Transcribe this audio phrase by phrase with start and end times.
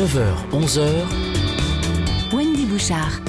[0.00, 0.80] 9h, 11h.
[2.32, 3.20] Wendy Bouchard.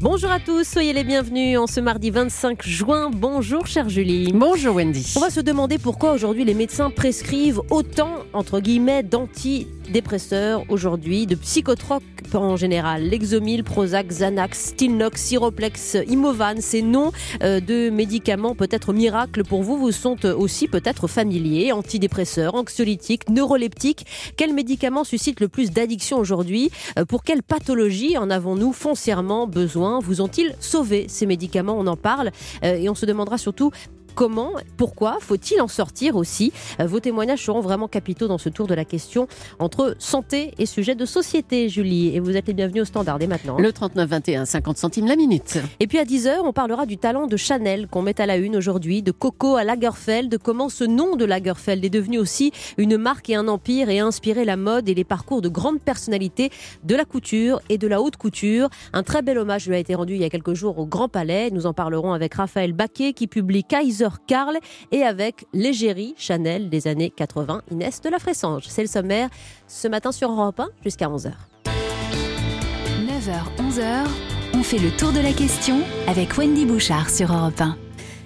[0.00, 3.10] Bonjour à tous, soyez les bienvenus en ce mardi 25 juin.
[3.14, 4.32] Bonjour chère Julie.
[4.34, 5.14] Bonjour Wendy.
[5.16, 11.36] On va se demander pourquoi aujourd'hui les médecins prescrivent autant, entre guillemets, d'antidépresseurs aujourd'hui, de
[11.36, 12.02] psychotropes
[12.40, 13.08] en général.
[13.08, 17.12] Lexomil, Prozac, Xanax, Stilnox, Siroplex, Imovan, ces noms
[17.42, 21.72] euh, de médicaments peut-être miracles pour vous vous sont aussi peut-être familiers.
[21.72, 24.06] Antidépresseurs, anxiolytiques, neuroleptiques.
[24.36, 26.70] Quels médicaments suscitent le plus d'addiction aujourd'hui?
[26.98, 30.00] Euh, Pour quelle pathologie en avons-nous foncièrement besoin?
[30.00, 31.76] Vous ont-ils sauvé ces médicaments?
[31.78, 32.30] On en parle
[32.64, 33.70] euh, et on se demandera surtout
[34.14, 38.66] Comment Pourquoi Faut-il en sortir aussi Euh, Vos témoignages seront vraiment capitaux dans ce tour
[38.66, 39.26] de la question
[39.58, 42.14] entre santé et sujet de société, Julie.
[42.14, 43.56] Et vous êtes les bienvenus au standard dès maintenant.
[43.58, 45.58] Le 39 21 50 centimes la minute.
[45.80, 48.56] Et puis à 10h, on parlera du talent de Chanel qu'on met à la une
[48.56, 52.96] aujourd'hui, de Coco à Lagerfeld, de comment ce nom de Lagerfeld est devenu aussi une
[52.96, 56.50] marque et un empire et a inspiré la mode et les parcours de grandes personnalités
[56.84, 58.68] de la couture et de la haute couture.
[58.92, 61.08] Un très bel hommage lui a été rendu il y a quelques jours au Grand
[61.08, 61.50] Palais.
[61.50, 64.58] Nous en parlerons avec Raphaël Baquet qui publie Kaiser Karl
[64.90, 68.64] et avec l'égérie Chanel des années 80, Inès de la Fressange.
[68.68, 69.28] C'est le sommaire
[69.66, 71.32] ce matin sur Europe 1 jusqu'à 11h.
[71.66, 74.06] 9h, 11h,
[74.54, 77.76] on fait le tour de la question avec Wendy Bouchard sur Europe 1.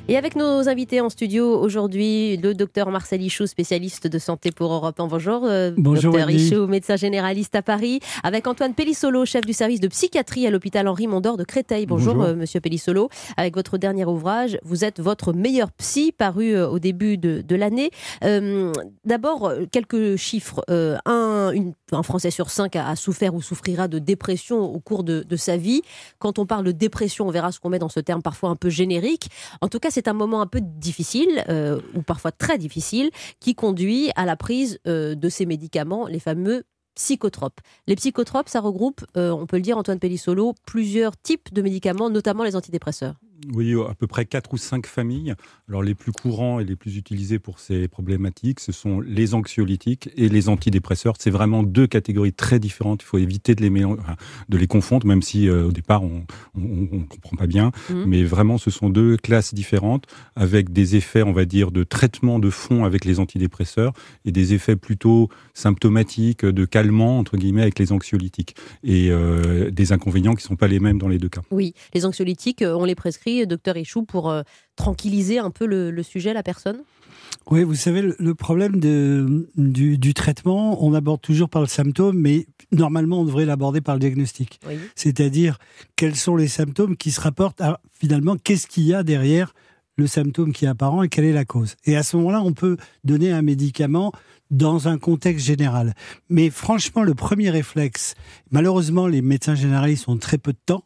[0.09, 4.73] Et avec nos invités en studio aujourd'hui, le docteur Marcel Ichou, spécialiste de santé pour
[4.73, 5.09] Europe 1.
[5.09, 6.31] Bonjour, euh, Bonjour, docteur.
[6.31, 7.99] Ichou, médecin généraliste à Paris.
[8.23, 11.87] Avec Antoine Pellissolo, chef du service de psychiatrie à l'hôpital Henri Mondor de Créteil.
[11.87, 12.29] Bonjour, Bonjour.
[12.31, 13.09] euh, monsieur Pellissolo.
[13.37, 17.57] Avec votre dernier ouvrage, vous êtes votre meilleur psy, paru euh, au début de, de
[17.57, 17.91] l'année.
[19.05, 20.63] D'abord, quelques chiffres.
[21.05, 25.03] Un, une- un Français sur cinq a, a souffert ou souffrira de dépression au cours
[25.05, 25.83] de, de sa vie.
[26.21, 28.57] Quand on parle de dépression, on verra ce qu'on met dans ce terme parfois un
[28.57, 29.29] peu générique.
[29.61, 33.55] En tout cas, c'est un moment un peu difficile, euh, ou parfois très difficile, qui
[33.55, 37.61] conduit à la prise euh, de ces médicaments, les fameux psychotropes.
[37.87, 42.11] Les psychotropes, ça regroupe, euh, on peut le dire, Antoine Pellissolo, plusieurs types de médicaments,
[42.11, 43.15] notamment les antidépresseurs.
[43.53, 45.35] Oui, à peu près quatre ou cinq familles.
[45.69, 50.11] Alors les plus courants et les plus utilisés pour ces problématiques, ce sont les anxiolytiques
[50.17, 51.15] et les antidépresseurs.
[51.19, 53.03] C'est vraiment deux catégories très différentes.
[53.03, 56.25] Il faut éviter de les, de les confondre, même si euh, au départ on
[56.57, 57.73] ne comprend pas bien.
[57.91, 58.05] Mhm.
[58.07, 62.39] Mais vraiment, ce sont deux classes différentes avec des effets, on va dire, de traitement
[62.39, 63.93] de fond avec les antidépresseurs
[64.25, 69.93] et des effets plutôt symptomatiques, de calmant entre guillemets avec les anxiolytiques et euh, des
[69.93, 71.43] inconvénients qui ne sont pas les mêmes dans les deux cas.
[71.51, 74.43] Oui, les anxiolytiques, euh, on les prescrit, docteur Ichou, pour euh,
[74.77, 76.83] tranquilliser un peu le, le sujet, la personne?
[77.51, 81.69] Oui, vous savez, le- le problème de, du, du traitement, on aborde toujours par le
[81.69, 84.61] symptôme, mais normalement, on devrait l'aborder par le diagnostic.
[84.67, 84.75] Oui.
[84.95, 85.59] C'est-à-dire,
[85.97, 89.55] quels sont les symptômes qui se rapportent à, finalement, qu'est-ce qu'il y a derrière
[89.97, 91.77] le symptôme qui est apparent et quelle est la cause?
[91.85, 94.13] Et à ce moment-là, on peut donner un médicament
[94.51, 95.95] dans un contexte général.
[96.29, 98.15] Mais franchement, le premier réflexe,
[98.51, 100.85] malheureusement, les médecins généralistes ont très peu de temps,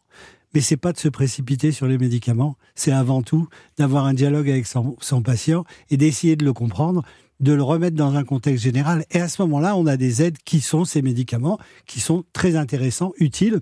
[0.53, 3.47] mais c'est pas de se précipiter sur les médicaments, c'est avant tout
[3.77, 7.03] d'avoir un dialogue avec son, son patient et d'essayer de le comprendre,
[7.39, 9.05] de le remettre dans un contexte général.
[9.11, 12.55] Et à ce moment-là, on a des aides qui sont ces médicaments, qui sont très
[12.55, 13.59] intéressants, utiles,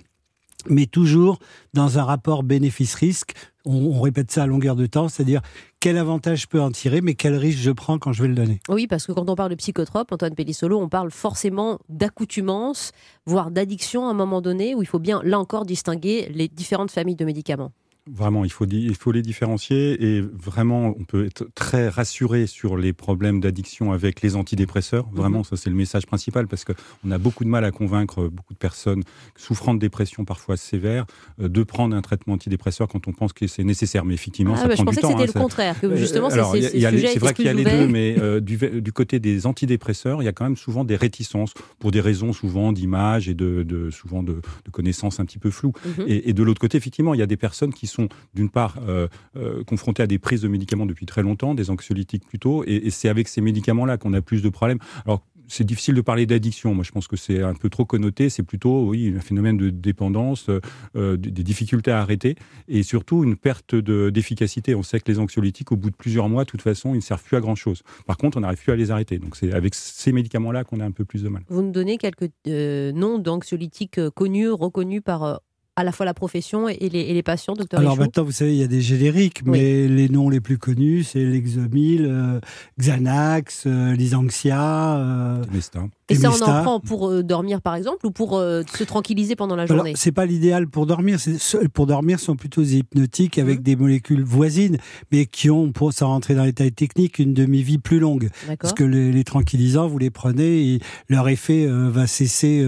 [0.67, 1.39] mais toujours
[1.73, 3.33] dans un rapport bénéfice-risque.
[3.71, 5.41] On, répète ça à longueur de temps, c'est-à-dire
[5.79, 8.33] quel avantage je peux en tirer, mais quel risque je prends quand je vais le
[8.33, 8.59] donner.
[8.67, 12.93] Oui, parce que quand on parle de psychotrope, Antoine Pellissolo, on parle forcément d'accoutumance,
[13.27, 16.89] voire d'addiction à un moment donné, où il faut bien, là encore, distinguer les différentes
[16.89, 17.71] familles de médicaments.
[18.13, 22.47] Vraiment, il faut, di- il faut les différencier et vraiment, on peut être très rassuré
[22.47, 25.07] sur les problèmes d'addiction avec les antidépresseurs.
[25.13, 28.53] Vraiment, ça c'est le message principal parce qu'on a beaucoup de mal à convaincre beaucoup
[28.53, 29.03] de personnes
[29.35, 31.05] souffrant de dépression parfois sévère
[31.41, 34.05] euh, de prendre un traitement antidépresseur quand on pense que c'est nécessaire.
[34.05, 35.17] Mais effectivement, Ah, ça bah, je prend du pensais que temps.
[35.19, 38.15] c'était hein, le contraire, que Euh, justement, c'est vrai qu'il y a les deux, mais
[38.19, 41.91] euh, du, du côté des antidépresseurs, il y a quand même souvent des réticences pour
[41.91, 44.33] des raisons souvent d'image et de, de- souvent de,
[44.65, 45.73] de connaissances un petit peu floues.
[45.85, 46.05] Mhm.
[46.07, 47.98] Et, et de l'autre côté, effectivement, il y a des personnes qui sont
[48.33, 52.25] d'une part euh, euh, confrontées à des prises de médicaments depuis très longtemps, des anxiolytiques
[52.25, 54.79] plutôt, et, c'est avec ces médicaments-là qu'on a plus de problèmes.
[55.05, 56.73] Alors c'est difficile de parler d'addiction.
[56.73, 58.29] Moi, je pense que c'est un peu trop connoté.
[58.29, 60.49] C'est plutôt, oui, un phénomène de dépendance,
[60.95, 62.35] euh, des difficultés à arrêter,
[62.67, 64.75] et surtout une perte de- d'efficacité.
[64.75, 67.01] On sait que les anxiolytiques, au bout de plusieurs mois, de toute façon, ils ne
[67.01, 67.81] servent plus à grand chose.
[68.05, 69.17] Par contre, on n'arrive plus à les arrêter.
[69.17, 71.43] Donc, c'est avec ces médicaments-là qu'on a un peu plus de mal.
[71.49, 75.41] Vous nous donnez quelques noms d'anxiolytiques connus, reconnus par
[75.75, 78.53] à la fois la profession et les, et les patients, docteur Alors maintenant, vous savez,
[78.53, 79.51] il y a des génériques, Oui.
[79.51, 82.39] mais les noms les plus connus, c'est Lexomil, euh,
[82.79, 85.43] Xanax, euh, Lysanxia, euh.
[86.09, 89.35] Et ça, on en prend pour euh, dormir, par exemple, ou pour euh, se tranquilliser
[89.35, 89.93] pendant la journée?
[89.95, 91.17] c'est pas l'idéal pour dormir.
[91.73, 93.63] Pour dormir, ce sont plutôt des hypnotiques avec Mhm.
[93.63, 94.77] des molécules voisines,
[95.11, 98.29] mais qui ont, pour sans rentrer dans les détails techniques, une demi-vie plus longue.
[98.59, 100.79] Parce que les, les tranquillisants, vous les prenez, et
[101.09, 102.65] leur effet euh, va cesser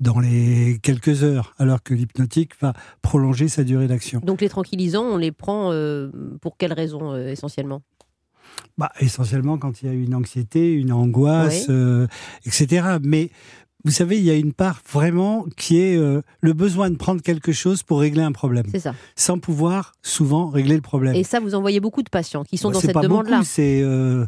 [0.00, 2.72] dans les quelques heures, alors que l'hypnotique va
[3.02, 4.20] prolonger sa durée d'action.
[4.24, 5.72] Donc les tranquillisants, on les prend
[6.40, 7.82] pour quelles raisons essentiellement?
[8.78, 11.74] Bah, essentiellement quand il y a une anxiété, une angoisse, Oui.
[11.74, 12.06] euh,
[12.44, 12.98] etc.
[13.02, 13.30] Mais
[13.84, 17.22] vous savez, il y a une part vraiment qui est euh, le besoin de prendre
[17.22, 18.94] quelque chose pour régler un problème, C'est ça.
[19.14, 21.14] sans pouvoir souvent régler le problème.
[21.14, 23.42] Et ça, vous en voyez beaucoup de patients qui sont Bah, dans cette demande-là.
[23.44, 24.26] c'est euh,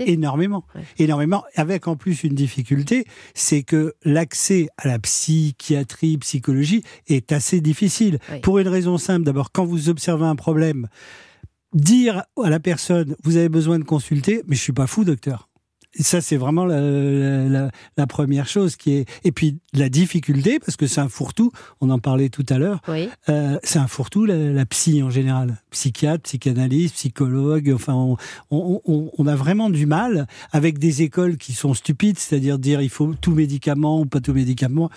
[0.00, 0.82] énormément, Ouais.
[0.98, 1.42] énormément.
[1.56, 3.04] Avec en plus une difficulté,
[3.34, 8.18] c'est que l'accès à la psychiatrie, psychologie est assez difficile.
[8.42, 10.86] Pour une raison simple, d'abord, quand vous observez un problème,
[11.74, 15.48] dire à la personne, vous avez besoin de consulter, mais je suis pas fou, docteur.
[15.94, 16.80] Et ça, c'est vraiment la,
[17.48, 19.08] la- la- première chose qui est.
[19.24, 21.50] Et puis la difficulté, parce que c'est un fourre-tout.
[21.80, 22.80] On en parlait tout à l'heure.
[22.88, 23.08] Oui.
[23.30, 25.56] Euh, c'est un fourre-tout, la, la psy en général.
[25.70, 28.16] Psychiatre, psychanalyste, psychologue, enfin, on,
[28.50, 32.82] on- on- on a vraiment du mal avec des écoles qui sont stupides, c'est-à-dire dire
[32.82, 34.90] il faut tout médicament ou pas tout médicament.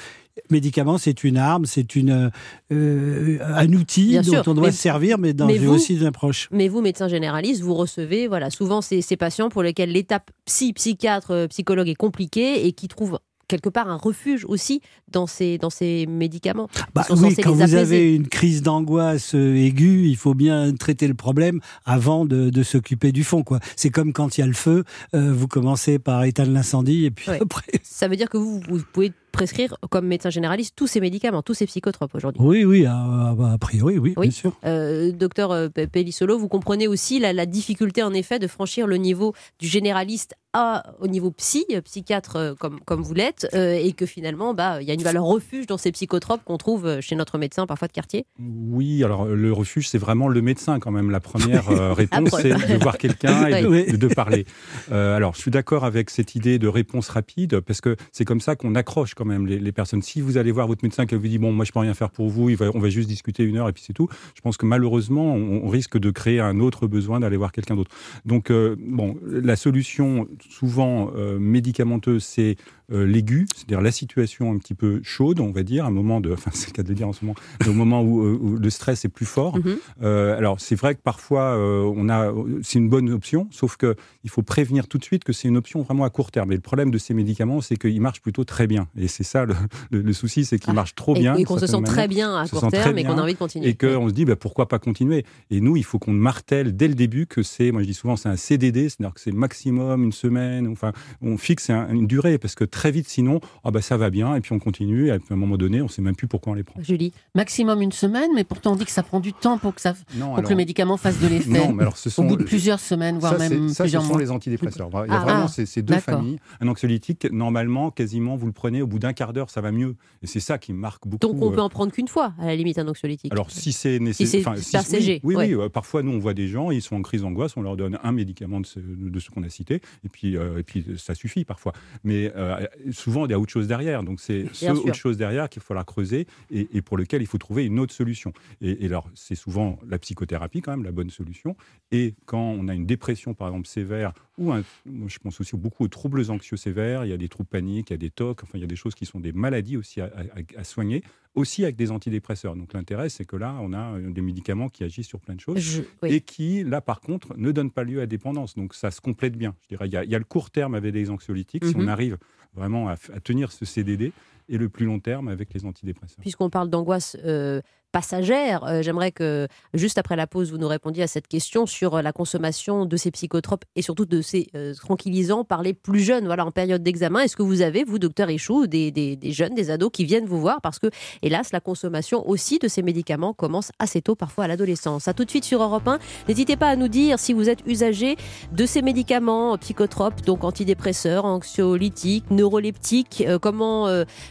[0.49, 2.31] Médicament, c'est une arme, c'est une
[2.71, 5.73] euh, un outil Bien dont sûr, on doit mais- se servir, mais dans mais vous-
[5.73, 6.47] aussi une approche.
[6.51, 10.73] Mais vous, médecin généraliste, vous recevez voilà, souvent ces, ces patients pour lesquels l'étape psy,
[10.73, 14.79] psychiatre, euh, psychologue est compliquée et qui trouvent quelque part un refuge aussi
[15.11, 16.69] dans ces, dans ces médicaments.
[16.95, 21.15] Bah, oui, quand vous avez une crise d'angoisse euh, aiguë, il faut bien traiter le
[21.15, 23.43] problème avant de, de s'occuper du fond.
[23.43, 23.59] quoi.
[23.75, 24.85] C'est comme quand il y a le feu,
[25.15, 27.39] euh, vous commencez par éteindre l'incendie et puis Ouais.
[27.41, 27.73] après.
[27.83, 31.53] Ça veut dire que vous, vous pouvez prescrire, comme médecin généraliste, tous ces médicaments, tous
[31.53, 32.41] ces psychotropes aujourd'hui.
[32.43, 34.27] Oui, oui, a, a- a priori, oui, Oui.
[34.27, 34.53] bien sûr.
[34.65, 38.87] Euh, docteur euh, Pe- Pellissolo, vous comprenez aussi la, la difficulté en effet de franchir
[38.87, 43.73] le niveau du généraliste à, au niveau psy, psychiatre euh, comme, comme vous l'êtes, euh,
[43.73, 46.99] et que finalement, bah, il y a une valeur refuge dans ces psychotropes qu'on trouve
[46.99, 48.25] chez notre médecin parfois de quartier.
[48.37, 51.09] Oui, alors le refuge, c'est vraiment le médecin quand même.
[51.09, 52.51] La première euh, réponse, Après.
[52.51, 54.45] c'est de voir quelqu'un et de, parler.
[54.91, 58.41] Euh, alors, je suis d'accord avec cette idée de réponse rapide, parce que c'est comme
[58.41, 60.01] ça qu'on accroche quand même les, les personnes.
[60.01, 62.09] Si vous allez voir votre médecin qui vous dit, bon, moi, je peux rien faire
[62.09, 64.41] pour vous, il va- on va juste discuter une heure et puis c'est tout, je
[64.41, 67.91] pense que malheureusement, on, on risque de créer un autre besoin d'aller voir quelqu'un d'autre.
[68.25, 72.55] Donc, euh, bon, la solution, souvent euh, médicamenteuse, c'est
[72.91, 76.31] euh, l'aigu, c'est-à-dire la situation un petit peu chaude, on va dire, un moment de,
[76.33, 77.35] enfin, c'est le cas de le dire en ce moment,
[77.67, 79.57] au moment où, où le stress est plus fort.
[79.57, 79.77] Mhm.
[80.01, 82.33] Euh, alors c'est vrai que parfois on a,
[82.63, 85.57] c'est une bonne option, sauf que il faut prévenir tout de suite que c'est une
[85.57, 86.51] option vraiment à court terme.
[86.51, 88.87] Et le problème de ces médicaments, c'est qu'ils marchent plutôt très bien.
[88.97, 89.53] Et c'est ça le,
[89.91, 91.35] le- le souci, c'est qu'ils Ah, marchent trop Et- bien.
[91.35, 93.33] Et, qu'on se sent très bien à se court très terme et qu'on a envie
[93.33, 93.67] de continuer.
[93.67, 95.25] Et qu'on se dit bah, pourquoi pas continuer?
[95.51, 98.15] Et nous, il faut qu'on martèle dès le début que c'est, moi je dis souvent,
[98.15, 100.67] c'est un CDD, c'est-à-dire que c'est maximum une semaine.
[100.67, 100.91] Enfin,
[101.21, 104.35] on fixe un- une durée parce que très vite, sinon, ah bah ça va bien
[104.35, 105.09] et puis on continue.
[105.09, 106.81] Et puis à un moment donné, on sait même plus pourquoi on les prend.
[106.81, 109.81] Julie, Maximum une semaine, mais pourtant on dit que ça prend du temps pour que,
[109.81, 111.49] ça, Non, pour que le médicament fasse de l'effet.
[111.49, 114.01] non, mais alors ce Au sont bout de plusieurs semaines, voire ça, même ça, plusieurs
[114.03, 114.21] ce sont mois.
[114.21, 114.89] les antidépresseurs.
[115.05, 116.39] Il y a Ah, vraiment ah, ces, ces deux familles.
[116.61, 119.95] Un anxiolytique, normalement, quasiment, vous le prenez au bout d'un quart d'heure, ça va mieux.
[120.21, 121.19] Et c'est ça qui marque beaucoup.
[121.19, 123.33] donc on euh, peut en prendre qu'une fois, à la limite, un anxiolytique.
[123.33, 124.57] alors, si c'est c'est nécessaire.
[124.57, 125.55] super oui, CG, Oui, ouais.
[125.55, 127.77] oui, euh, parfois, nous, on voit des gens, ils sont en crise d'angoisse, on leur
[127.77, 131.45] donne un médicament de ce, qu'on a cité, et puis, euh, et puis ça suffit
[131.45, 131.73] parfois.
[132.03, 134.03] Mais euh, souvent, il y a autre chose derrière.
[134.03, 134.85] Donc, c'est ce sûr.
[134.85, 137.79] autre chose derrière qu'il faut la creuser et, et pour lequel il faut trouver une
[137.79, 138.33] autre solution.
[138.61, 141.55] Et, et alors, c'est souvent la psychothérapie, quand même, la bonne solution.
[141.91, 144.63] Et quand on a une dépression, par exemple, sévère, ou un,
[145.07, 147.93] je pense aussi beaucoup aux troubles anxieux sévères, il y a des troubles paniques, il
[147.93, 150.01] y a des TOC, enfin, il y a des choses qui sont des maladies aussi
[150.01, 151.03] à, à- à soigner,
[151.35, 152.55] aussi avec des antidépresseurs.
[152.55, 155.39] Donc, l'intérêt, c'est que là, on a euh, des médicaments qui agissent sur plein de
[155.39, 156.13] choses Je- oui.
[156.13, 158.55] et qui, là, par contre, ne donnent pas lieu à dépendance.
[158.55, 159.55] Donc, ça se complète bien.
[159.63, 161.75] Je dirais, il y a, il y a le court terme avec les anxiolytiques, si
[161.77, 161.83] Mhm.
[161.83, 162.17] on arrive
[162.53, 164.11] vraiment à tenir ce CDD,
[164.49, 166.19] et le plus long terme avec les antidépresseurs.
[166.19, 171.03] Puisqu'on parle d'angoisse euh, passagère, euh, j'aimerais que, juste après la pause, vous nous répondiez
[171.03, 174.73] à cette question sur euh, la consommation de ces psychotropes et surtout de ces euh,
[174.73, 177.21] tranquillisants par les plus jeunes, voilà, en période d'examen.
[177.21, 180.39] Est-ce que vous avez, vous, docteur Échou, des, des- jeunes, des ados qui viennent vous
[180.39, 180.61] voir?
[180.61, 180.87] Parce que,
[181.21, 185.07] hélas, la consommation aussi de ces médicaments commence assez tôt, parfois à l'adolescence.
[185.07, 185.99] À tout de suite sur Europe 1.
[186.27, 188.15] N'hésitez pas à nous dire si vous êtes usager
[188.53, 193.87] de ces médicaments psychotropes, donc antidépresseurs, anxiolytiques, neuroleptiques, comment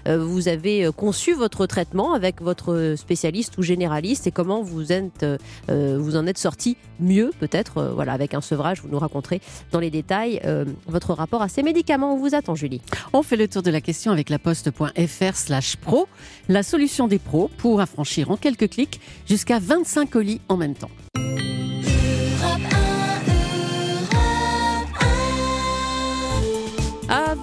[0.07, 5.39] vous avez conçu votre traitement avec votre spécialiste ou généraliste et comment vous, êtes, euh,
[5.71, 9.41] euh, vous en êtes sorti mieux peut-être euh, voilà avec un sevrage vous nous raconterez
[9.73, 10.41] dans les détails
[10.87, 12.15] votre rapport à ces médicaments.
[12.15, 12.81] On vous attend Julie.
[13.13, 16.09] On fait le tour de la question avec la poste.fr slash pro,
[16.49, 20.91] la solution des pros pour affranchir en quelques clics jusqu'à 25 colis en même temps.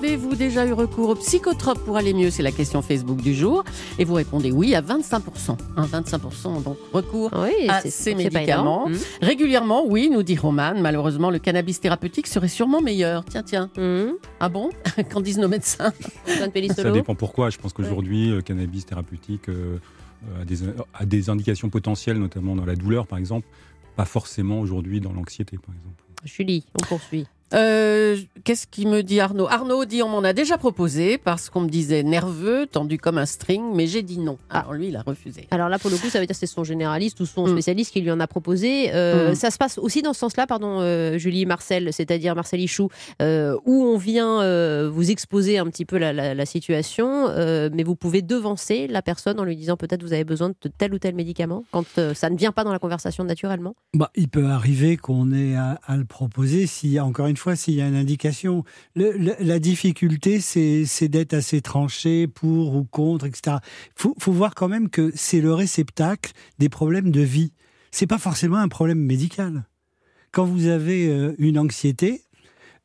[0.04, 2.30] Avez-vous déjà eu recours aux psychotropes pour aller mieux?
[2.30, 3.64] C'est la question Facebook du jour.
[3.98, 5.58] Et vous répondez oui à 25%.
[5.76, 8.88] Hein, 25% donc recours Oui, à ces médicaments.
[8.88, 8.94] énorme.
[9.22, 10.74] Régulièrement, oui, nous dit Roman.
[10.80, 13.26] Malheureusement, le cannabis thérapeutique serait sûrement meilleur.
[13.26, 13.70] Tiens, tiens.
[13.78, 14.14] Hum.
[14.40, 14.70] Ah bon?
[15.12, 15.92] Qu'en disent nos médecins?
[16.76, 17.50] Ça dépend pourquoi.
[17.50, 19.78] Je pense qu'aujourd'hui, le cannabis thérapeutique euh,
[20.40, 20.60] a, des,
[20.94, 23.48] a des indications potentielles, notamment dans la douleur, par exemple,
[23.96, 26.04] pas forcément aujourd'hui dans l'anxiété, par exemple.
[26.24, 27.26] Julie, on poursuit.
[27.54, 29.48] Euh, Qu'est-ce qui me dit Arnaud?
[29.48, 33.26] Arnaud dit on m'en a déjà proposé parce qu'on me disait nerveux, tendu comme un
[33.26, 34.38] string, mais j'ai dit non.
[34.50, 35.48] Alors lui, il a refusé.
[35.52, 37.52] Alors là, pour le coup, ça veut dire que c'est son généraliste ou son Mm.
[37.52, 38.92] spécialiste qui lui en a proposé.
[38.94, 39.36] Euh, Mm.
[39.36, 42.88] Ça se passe aussi dans ce sens-là, pardon, euh, Julie Marcel, c'est-à-dire Marcel Ichou,
[43.22, 47.70] euh, où on vient euh, vous exposer un petit peu la, la- la situation, euh,
[47.74, 50.94] mais vous pouvez devancer la personne en lui disant peut-être vous avez besoin de tel
[50.94, 53.76] ou tel médicament quand euh, ça ne vient pas dans la conversation naturellement?
[53.94, 57.37] Bah, il peut arriver qu'on ait à, à le proposer, s'il y a, encore une
[57.38, 58.64] fois, s'il y a une indication.
[58.96, 63.58] La difficulté, c'est c'est d'être assez tranché pour ou contre, etc.
[63.62, 67.54] Il faut, faut voir quand même que c'est le réceptacle des problèmes de vie.
[67.92, 69.66] C'est pas forcément un problème médical.
[70.32, 72.24] Quand vous avez euh, une anxiété,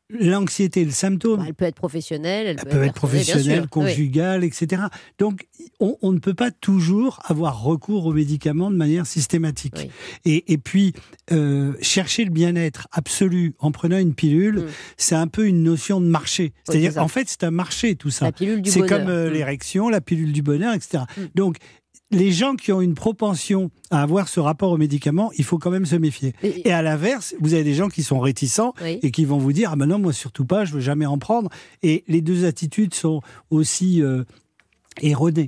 [0.09, 4.83] l'anxiété, le symptôme, Bah, elle peut être professionnelle, elle, elle peut être professionnelle, conjugale, etc.
[5.17, 5.47] Donc,
[5.79, 9.73] on, on ne peut pas toujours avoir recours aux médicaments de manière systématique.
[9.77, 9.89] Oui.
[10.25, 10.93] Et, et puis,
[11.31, 14.65] euh, chercher le bien-être absolu en prenant une pilule, Mm.
[14.97, 16.53] c'est un peu une notion de marché.
[16.63, 17.03] C'est-à-dire, c'est ça.
[17.03, 18.13] en fait, c'est un marché, tout Oui.
[18.13, 18.25] ça.
[18.25, 19.33] La pilule du C'est comme euh, Mm.
[19.33, 21.03] l'érection, la pilule du bonheur, etc.
[21.17, 21.21] Mm.
[21.35, 21.57] Donc,
[22.13, 25.69] les gens qui ont une propension à avoir ce rapport aux médicaments, il faut quand
[25.71, 26.33] même se méfier.
[26.43, 28.99] Et- Et à l'inverse, vous avez des gens qui sont réticents Oui.
[29.01, 31.17] et qui vont vous dire ah ben non moi surtout pas je veux jamais en
[31.17, 31.49] prendre
[31.83, 34.23] et les deux attitudes sont aussi euh,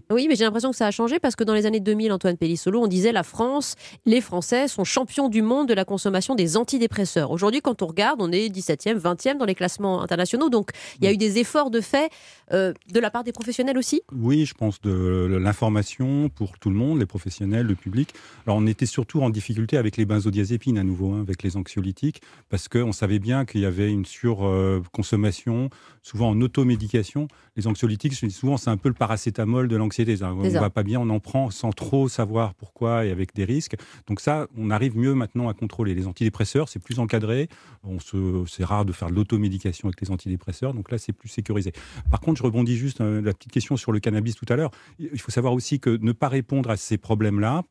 [0.10, 2.38] Oui, mais j'ai l'impression que ça a changé parce que dans les années 2000, Antoine
[2.38, 3.76] Pellissolo, on disait la France,
[4.06, 7.32] les Français sont champions du monde de la consommation des antidépresseurs.
[7.32, 10.50] Aujourd'hui, quand on regarde, on est 17e, 20e dans les classements internationaux.
[10.50, 12.10] Donc, il y a eu des efforts de fait
[12.54, 14.02] euh, de la part des professionnels aussi?
[14.12, 18.14] Oui, je pense de l'information pour tout le monde, les professionnels, le public.
[18.46, 22.22] Alors, on était surtout en difficulté avec les benzodiazépines à nouveau, hein, avec les anxiolytiques,
[22.50, 25.70] parce qu'on savait bien qu'il y avait une surconsommation,
[26.02, 27.28] souvent en automédication.
[27.56, 30.16] Les anxiolytiques, souvent, c'est un peu le paracétamol de l'anxiété.
[30.24, 30.60] On ça.
[30.60, 33.76] va pas bien, on en prend sans trop savoir pourquoi et avec des risques.
[34.08, 35.94] Donc ça, on arrive mieux maintenant à contrôler.
[35.96, 37.50] Les antidépresseurs, c'est plus encadré.
[37.84, 41.30] On se, c'est rare de faire de l'automédication avec les antidépresseurs, donc là, c'est plus
[41.30, 41.72] sécurisé.
[42.10, 44.72] Par contre, je rebondis juste euh, la petite question sur le cannabis tout à l'heure.
[45.00, 47.64] Il faut savoir aussi que ne pas répondre à ces problèmes-là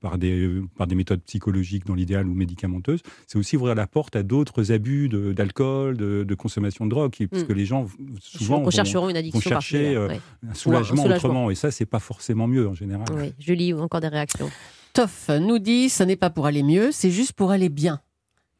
[0.00, 4.14] par des, par des méthodes psychologiques dans l'idéal ou médicamenteuses, c'est aussi ouvrir la porte
[4.14, 7.46] à d'autres abus d'alcool, de, de consommation de drogue, parce Mm.
[7.46, 7.86] que les gens
[8.20, 10.20] souvent on vont- chercheront une addiction vont chercher, euh, Ouais.
[10.48, 11.02] un soulagement.
[11.14, 13.06] Autrement, et ça, c'est pas forcément mieux en général.
[13.12, 13.32] Oui.
[13.38, 14.50] Julie, encore des réactions?
[14.92, 18.00] Toff nous dit ce n'est pas pour aller mieux, c'est juste pour aller bien.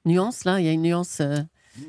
[0.05, 1.19] Nuance là, il y a une nuance.
[1.21, 1.39] euh,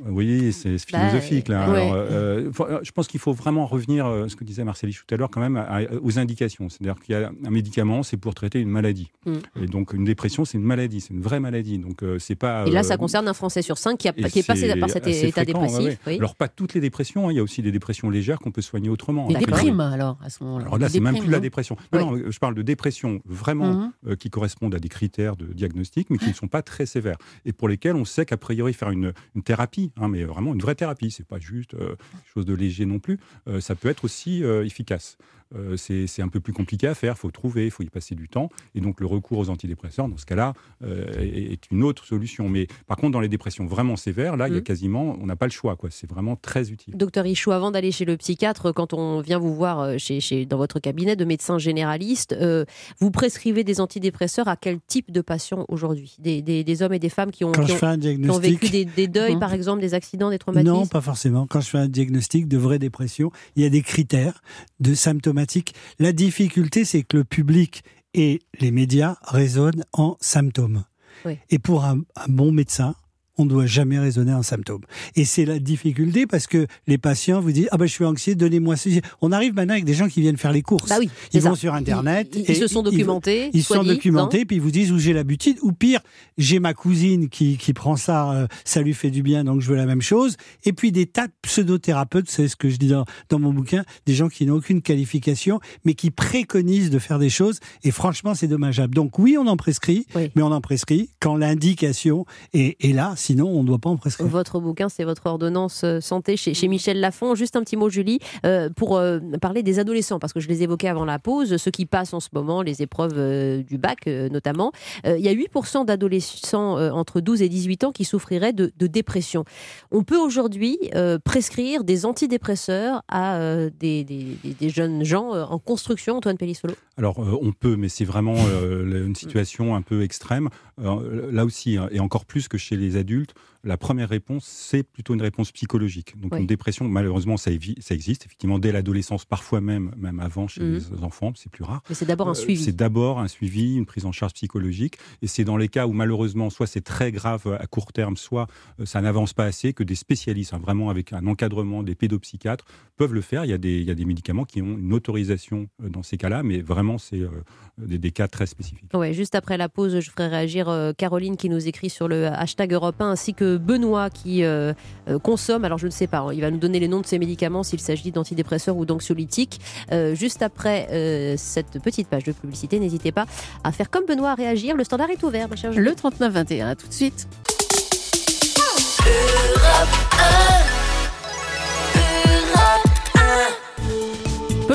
[0.08, 1.70] Oui, c'est Bah, philosophique là.
[1.72, 1.82] ouais.
[1.82, 4.94] Alors, euh, faut- euh, je pense qu'il faut vraiment revenir, euh, ce que disait Marcel
[4.94, 6.70] tout à l'heure, quand même, à- aux indications.
[6.70, 9.12] C'est-à-dire qu'il y a un médicament, c'est pour traiter une maladie.
[9.26, 9.34] Mm.
[9.64, 11.78] Et donc une dépression, c'est une maladie, c'est une vraie maladie.
[11.80, 12.66] Donc euh, c'est pas.
[12.68, 14.90] Et là, ça concerne un Français sur cinq qui, a, et qui est passé par
[14.90, 15.78] cet état fréquent, dépressif.
[15.80, 15.98] ouais, ouais.
[16.08, 16.18] oui.
[16.18, 18.62] Alors pas toutes les dépressions, hein, il y a aussi des dépressions légères qu'on peut
[18.62, 19.28] soigner autrement.
[19.28, 20.66] Des Après, déprimes alors à ce moment-là.
[20.66, 21.78] Alors là, c'est même plus la non dépression.
[21.94, 23.92] Non, je parle de dépression vraiment Mhm.
[24.08, 27.18] euh, qui correspondent à des critères de diagnostic, mais qui ne sont pas très sévères
[27.46, 30.62] et pour lesquels on sait qu'a priori faire une, une thérapie, hein, mais vraiment une
[30.62, 33.90] vraie thérapie, c'est pas juste euh, quelque chose de léger non plus, euh, ça peut
[33.90, 35.18] être aussi euh, efficace.
[35.56, 37.90] Euh, c'est c'est un peu plus compliqué à faire, il faut trouver, il faut y
[37.90, 41.72] passer du temps, et donc le recours aux antidépresseurs, dans ce cas-là, euh, est est
[41.72, 42.50] une autre solution.
[42.50, 44.64] Mais par contre, dans les dépressions vraiment sévères, là, il y a Mhm.
[44.64, 45.78] quasiment, on n'a pas le choix.
[45.90, 46.96] C'est vraiment très utile.
[46.98, 50.46] Docteur Ichou, avant d'aller chez le psychiatre, quand on vient vous voir euh, chez, chez-
[50.46, 52.66] dans votre cabinet de médecin généraliste, euh,
[53.00, 56.16] vous prescrivez des antidépresseurs à quel type de patients aujourd'hui?
[56.20, 57.66] Des, des- des hommes et des femmes qui ont, qui ont-
[58.00, 59.40] qui ont vécu des, des deuils, Mhm.
[59.40, 60.74] par exemple, des accidents, des traumatismes?
[60.74, 63.82] Non pas forcément quand je fais un diagnostic de vraie dépression il y a des
[63.82, 64.42] critères
[64.80, 64.94] de
[65.38, 70.84] symptomatique la difficulté c'est que le public et les médias raisonnent en symptômes
[71.26, 71.38] Oui.
[71.50, 72.96] et pour un, un bon médecin
[73.38, 74.82] on ne doit jamais raisonner en symptômes.
[75.16, 78.36] Et c'est la difficulté parce que les patients vous disent Ah ben je suis anxieux,
[78.36, 79.02] donnez-moi ceci.
[79.22, 80.90] On arrive maintenant avec des gens qui viennent faire les courses.
[80.90, 81.62] Bah oui, Ils vont ça.
[81.62, 82.30] sur Internet.
[82.34, 83.50] Ils, ils et se sont documentés.
[83.54, 86.00] Ils se sont documentés, puis ils vous disent où j'ai l'habitude, ou pire,
[86.38, 89.70] j'ai ma cousine qui, qui prend ça, euh, ça lui fait du bien, donc je
[89.70, 90.38] veux la même chose.
[90.66, 93.84] Et puis des tas de pseudo-thérapeutes, c'est ce que je dis dans, dans mon bouquin,
[94.06, 98.34] des gens qui n'ont aucune qualification, mais qui préconisent de faire des choses, et franchement,
[98.36, 98.94] c'est dommageable.
[98.96, 100.32] Donc oui, on en prescrit, Oui.
[100.36, 103.14] mais on en prescrit quand l'indication est, est là.
[103.28, 104.28] Sinon on ne doit pas en prescrire.
[104.28, 107.36] Votre bouquin, c'est votre ordonnance euh, santé chez, chez Michel Lafon.
[107.36, 110.64] Juste un petit mot, Julie, euh, pour euh, parler des adolescents, parce que je les
[110.64, 114.08] évoquais avant la pause, ceux qui passent en ce moment les épreuves euh, du bac
[114.08, 114.72] euh, notamment.
[115.06, 118.72] Euh, il y a 8% d'adolescents euh, entre 12 et 18 ans qui souffriraient de,
[118.78, 119.44] de dépression.
[119.92, 125.60] On peut aujourd'hui euh, prescrire des antidépresseurs à euh, des, des- jeunes gens euh, en
[125.60, 126.74] construction, Antoine Pellissolo?
[126.98, 130.50] Alors, euh, on peut, mais c'est vraiment euh, une situation un peu extrême.
[130.80, 133.34] Euh, là aussi, hein, et encore plus que chez les adultes, gefühlt.
[133.68, 136.20] La première réponse, c'est plutôt une réponse psychologique.
[136.20, 136.40] Donc, Oui.
[136.40, 140.82] une dépression, malheureusement, ça, existe, effectivement, dès l'adolescence, parfois même, même avant chez Mhm.
[140.96, 141.82] les enfants, c'est plus rare.
[141.90, 142.64] Mais c'est d'abord un Euh, suivi.
[142.64, 144.98] C'est d'abord un suivi, une prise en charge psychologique.
[145.22, 148.48] Et c'est dans les cas où malheureusement, soit c'est très grave à court terme, soit
[148.80, 152.66] euh, ça n'avance pas assez, que des spécialistes, hein, vraiment avec un encadrement, des pédopsychiatres,
[152.96, 153.44] peuvent le faire.
[153.46, 156.04] Il y a des, il y a des médicaments qui ont une autorisation euh, dans
[156.04, 157.30] ces cas-là, mais vraiment, c'est euh,
[157.78, 158.90] des, des cas très spécifiques.
[158.94, 162.28] Ouais, juste après la pause, je ferai réagir euh, Caroline qui nous écrit sur le
[162.28, 164.74] hashtag Europe 1 ainsi que Benoît qui euh,
[165.10, 167.06] euh, consomme, alors je ne sais pas, hein, il va nous donner les noms de
[167.06, 169.60] ses médicaments s'il s'agit d'antidépresseurs ou d'anxiolytiques.
[169.92, 173.26] Euh, juste après euh, cette petite page de publicité, n'hésitez pas
[173.64, 174.76] à faire comme Benoît à réagir.
[174.76, 175.86] Le standard est ouvert, ma chère Julie.
[175.86, 177.28] Le 39-21, à tout de suite.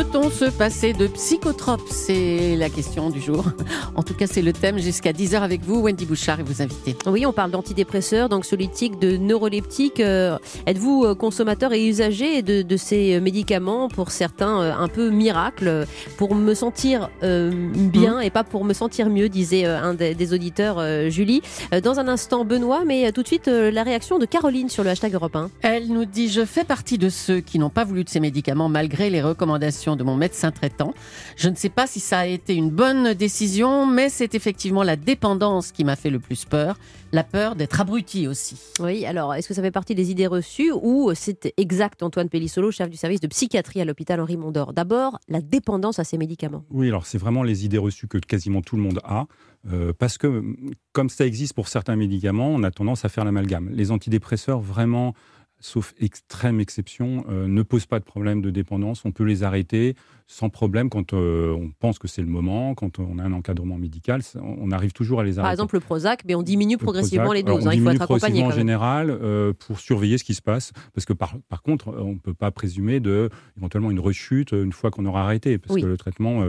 [0.02, 3.44] Peut-on se passer de psychotropes C'est la question du jour.
[3.94, 6.96] En tout cas, c'est le thème jusqu'à 10h avec vous, Wendy Bouchard et vos invités.
[7.06, 10.00] Oui, on parle d'antidépresseurs, d'anxiolytiques, de neuroleptiques.
[10.00, 15.10] Euh, Êtes-vous euh, consommateur et usager de, de ces médicaments pour certains euh, un peu
[15.10, 15.84] miracles euh,
[16.16, 20.32] pour me sentir euh, bien et pas pour me sentir mieux, disait un des, des
[20.32, 21.42] auditeurs, euh, Julie.
[21.84, 25.12] Dans un instant, Benoît, mais tout de suite la réaction de Caroline sur le hashtag
[25.12, 25.50] Europe 1.
[25.60, 28.70] Elle nous dit Je fais partie de ceux qui n'ont pas voulu de ces médicaments
[28.70, 30.94] malgré les recommandations de mon médecin traitant.
[31.36, 34.96] Je ne sais pas si ça a été une bonne décision, mais c'est effectivement la
[34.96, 36.78] dépendance qui m'a fait le plus peur.
[37.14, 38.58] La peur d'être abruti aussi.
[38.80, 42.70] Oui, alors est-ce que ça fait partie des idées reçues ou c'est exact Antoine Pellissolo,
[42.70, 44.72] chef du service de psychiatrie à l'hôpital Henri Mondor?
[44.72, 46.64] D'abord, la dépendance à ces médicaments.
[46.70, 49.26] Oui, alors c'est vraiment les idées reçues que quasiment tout le monde a,
[49.70, 53.24] euh, parce que mm, comme ça existe pour certains médicaments, on a tendance à faire
[53.24, 53.68] l'amalgame.
[53.70, 55.14] Les antidépresseurs, vraiment,
[55.62, 59.04] sauf extrême exception, euh, ne posent pas de problème de dépendance.
[59.04, 59.94] On peut les arrêter
[60.32, 63.76] sans problème quand euh, on pense que c'est le moment, quand on a un encadrement
[63.76, 65.42] médical, on arrive toujours à les arrêter.
[65.44, 67.66] Par exemple, le Prozac, mais on diminue progressivement Prozac, les doses.
[67.66, 68.42] on hein, il faut être accompagné.
[68.42, 72.00] en général euh, pour surveiller ce qui se passe, parce que par, par contre, euh,
[72.00, 75.74] on ne peut pas présumer de éventuellement une rechute une fois qu'on aura arrêté, parce
[75.74, 75.82] Oui.
[75.82, 76.42] que le traitement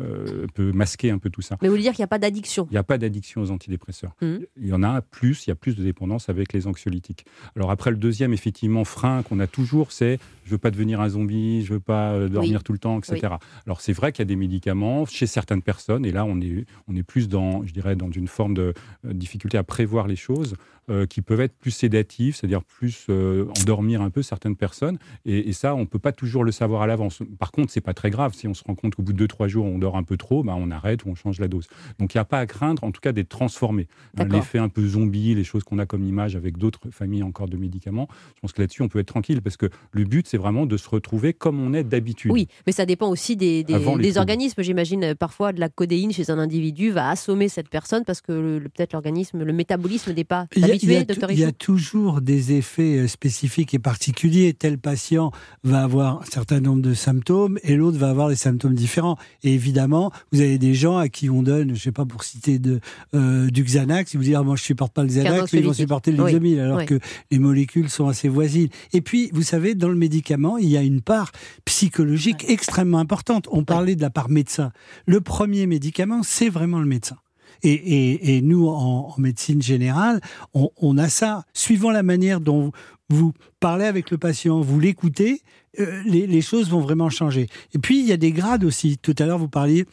[0.00, 1.56] euh, peut masquer un peu tout ça.
[1.60, 2.68] Mais vous voulez dire qu'il n'y a pas d'addiction?
[2.70, 4.12] Il n'y a pas d'addiction aux antidépresseurs.
[4.22, 4.46] Mhm.
[4.60, 7.26] Il y en a plus, il y a plus de dépendance avec les anxiolytiques.
[7.56, 11.08] Alors après, le deuxième, effectivement, frein qu'on a toujours, c'est je veux pas devenir un
[11.08, 12.64] zombie, je veux pas dormir Oui.
[12.64, 13.23] tout le temps, etc.
[13.66, 16.66] Alors c'est vrai qu'il y a des médicaments chez certaines personnes, et là on est,
[16.88, 20.56] on est plus dans, une forme de euh, difficulté à prévoir les choses,
[20.90, 24.98] euh, qui peuvent être plus sédatifs, c'est-à-dire plus euh, endormir un peu certaines personnes.
[25.24, 27.20] Et, et ça, on peut pas toujours le savoir à l'avance.
[27.38, 28.34] Par contre, c'est pas très grave.
[28.34, 30.16] Si on se rend compte qu'au bout de deux, trois jours, on dort un peu
[30.16, 31.68] trop, bah, on arrête ou on change la dose.
[31.98, 33.86] Donc il n'y a pas à craindre, en tout cas, d'être transformé.
[34.18, 34.24] Hein.
[34.30, 37.56] L'effet un peu zombie, les choses qu'on a comme image avec d'autres familles encore de
[37.56, 40.66] médicaments, je pense que là-dessus, on peut être tranquille parce que le but, c'est vraiment
[40.66, 42.30] de se retrouver comme on est d'habitude.
[42.32, 43.74] Oui, mais ça dépend aussi des, des-
[44.18, 44.62] organismes.
[44.62, 48.58] J'imagine euh, parfois de la codéine chez un individu va assommer cette personne parce que
[48.58, 52.52] peut-être l'organisme, le métabolisme n'est pas il y habitué, docteur il y a toujours des
[52.52, 54.52] effets euh, spécifiques et particuliers.
[54.52, 55.30] Tel patient
[55.62, 59.16] va avoir un certain nombre de symptômes et l'autre va avoir des symptômes différents.
[59.42, 62.58] Et évidemment, vous avez des gens à qui on donne, je sais pas pour citer
[62.58, 62.80] de,
[63.14, 65.66] euh, du Xanax, ils vous disent ah, moi je supporte pas le Xanax, mais ils
[65.66, 66.86] vont supporter le Oui, Lexomil, alors oui.
[66.86, 66.98] que
[67.30, 68.68] les molécules sont assez voisines.
[68.92, 71.32] Et puis, vous savez, dans le médicament, il y a une part
[71.64, 73.48] psychologique extrêmement importante.
[73.50, 74.72] On parlait de la part médecin.
[75.06, 77.16] Le premier médicament, c'est vraiment le médecin.
[77.62, 80.20] Et, et- et nous, en, en médecine générale,
[80.54, 81.44] on, on a ça.
[81.52, 82.72] Suivant la manière dont
[83.10, 85.42] vous parlez avec le patient, vous l'écoutez,
[85.78, 87.48] euh, les, les choses vont vraiment changer.
[87.74, 88.98] Et puis, il y a des grades aussi.
[88.98, 89.86] Tout à l'heure, vous parliez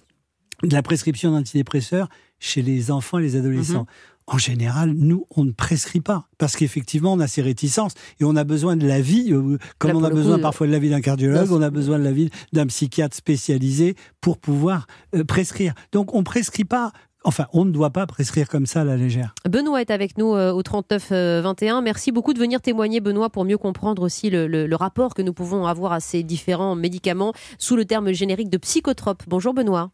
[0.64, 2.08] de la prescription d'antidépresseurs
[2.40, 3.86] chez les enfants et les adolescents.
[4.28, 8.36] En général, nous, on ne prescrit pas parce qu'effectivement, on a ces réticences et on
[8.36, 11.02] a besoin de l'avis, euh, comme Là, on a besoin coup, parfois de l'avis d'un
[11.02, 15.74] cardiologue, on a besoin de l'avis d'un psychiatre spécialisé pour pouvoir euh, prescrire.
[15.92, 16.94] Donc, on prescrit pas.
[17.24, 19.36] Enfin, on ne doit pas prescrire comme ça à la légère.
[19.48, 21.82] Benoît est avec nous euh, au 39 euh, 21.
[21.82, 25.22] Merci beaucoup de venir témoigner, Benoît, pour mieux comprendre aussi le, le- le rapport que
[25.22, 29.22] nous pouvons avoir à ces différents médicaments sous le terme générique de psychotrope.
[29.28, 29.92] Bonjour Benoît.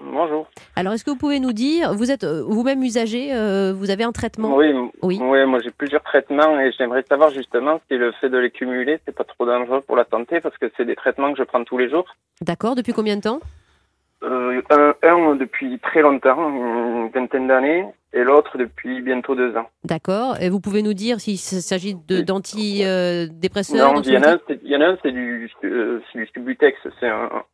[0.00, 0.46] Bonjour.
[0.76, 4.04] Alors, est-ce que vous pouvez nous dire, vous êtes euh, vous-même usager, euh, vous avez
[4.04, 4.66] un traitement Oui,
[5.02, 5.18] Oui.
[5.20, 9.00] oui, moi j'ai plusieurs traitements et j'aimerais savoir justement si le fait de les cumuler,
[9.06, 11.64] c'est pas trop dangereux pour la santé parce que c'est des traitements que je prends
[11.64, 12.04] tous les jours.
[12.42, 13.40] D'accord, depuis combien de temps?
[14.24, 19.68] Euh, un, un depuis très longtemps, une vingtaine d'années, et l'autre depuis bientôt deux ans.
[19.84, 20.36] D'accord.
[20.40, 24.60] Et vous pouvez nous dire s'il s'agit d'antidépresseurs Non, il y en a un, c'est-
[24.64, 27.44] il y en a un, c'est du, euh, c'est du Subutex, c'est un,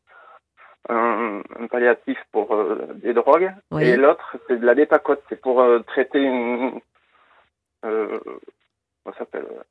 [0.89, 3.85] un, un palliatif pour euh, des drogues, Oui.
[3.85, 6.81] et l'autre, c'est de la dépacote, c'est pour euh, traiter une,
[7.85, 8.19] euh,
[9.03, 9.63] comment ça s'appelle, euh,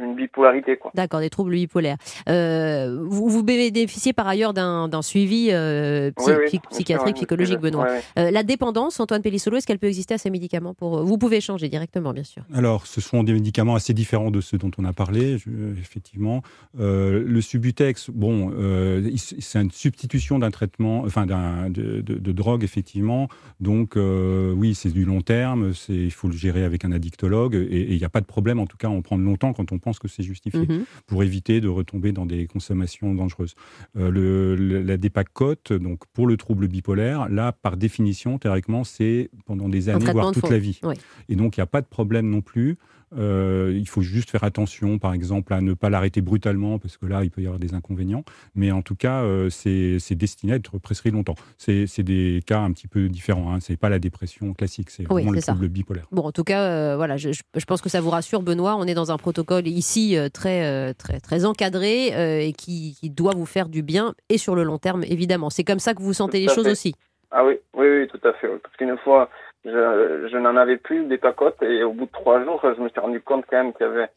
[0.00, 0.90] une bipolarité, quoi.
[0.94, 1.96] D'accord, des troubles bipolaires.
[2.28, 6.60] Euh, vous, vous bénéficiez par ailleurs d'un d'un suivi euh, psy- Oui, oui, psy- bien
[6.62, 7.84] sûr, psychiatrique, psychologique, Benoît.
[7.84, 8.00] ouais.
[8.18, 11.02] Euh, la dépendance, Antoine Pellissolo, est-ce qu'elle peut exister à ces médicaments pour...
[11.04, 12.42] Vous pouvez changer directement, bien sûr.
[12.54, 15.50] Alors, ce sont des médicaments assez différents de ceux dont on a parlé, je-
[15.80, 16.42] effectivement.
[16.78, 22.32] Euh, le Subutex, bon, euh, c'est une substitution d'un traitement, enfin d'un de, de- de
[22.32, 23.28] drogue, effectivement.
[23.60, 25.72] Donc, euh, oui, c'est du long terme.
[25.74, 28.26] C'est, il faut le gérer avec un addictologue, et et il n'y a pas de
[28.26, 28.60] problème.
[28.60, 30.84] En tout cas, on prend longtemps quand on pense que c'est justifié Mhm.
[31.06, 33.54] pour éviter de retomber dans des consommations dangereuses.
[33.96, 39.30] Euh, le, le- la dépacote, donc pour le trouble bipolaire, là, par définition, théoriquement, c'est
[39.46, 40.50] pendant des années, voire de toute fond.
[40.50, 40.78] la vie.
[40.84, 40.94] Oui.
[41.28, 42.76] Et donc, il n'y a pas de problème non plus.
[43.16, 47.06] Euh, il faut juste faire attention, par exemple, à ne pas l'arrêter brutalement, parce que
[47.06, 48.24] là, il peut y avoir des inconvénients.
[48.54, 51.34] Mais en tout cas, euh, c'est destiné à être prescrit longtemps.
[51.58, 53.54] C'est des cas un petit peu différents.
[53.54, 53.60] Hein.
[53.60, 56.06] C'est pas la dépression classique, c'est Oui, vraiment le trouble bipolaire.
[56.12, 57.30] Bon, en tout cas, euh, voilà, je,
[57.66, 58.76] pense que ça vous rassure, Benoît.
[58.76, 63.34] On est dans un protocole ici très, très, très encadré euh, et qui, qui doit
[63.34, 65.50] vous faire du bien et sur le long terme, évidemment.
[65.50, 66.72] C'est comme ça que vous sentez Tout les choses fait.
[66.72, 66.94] aussi.
[67.30, 68.48] Ah oui, oui, oui, tout à fait.
[68.62, 69.30] Parce qu'une fois,
[69.64, 72.88] je, je n'en avais plus des pacotes et au bout de trois jours, je me
[72.88, 74.10] suis rendu compte quand même qu'il y avait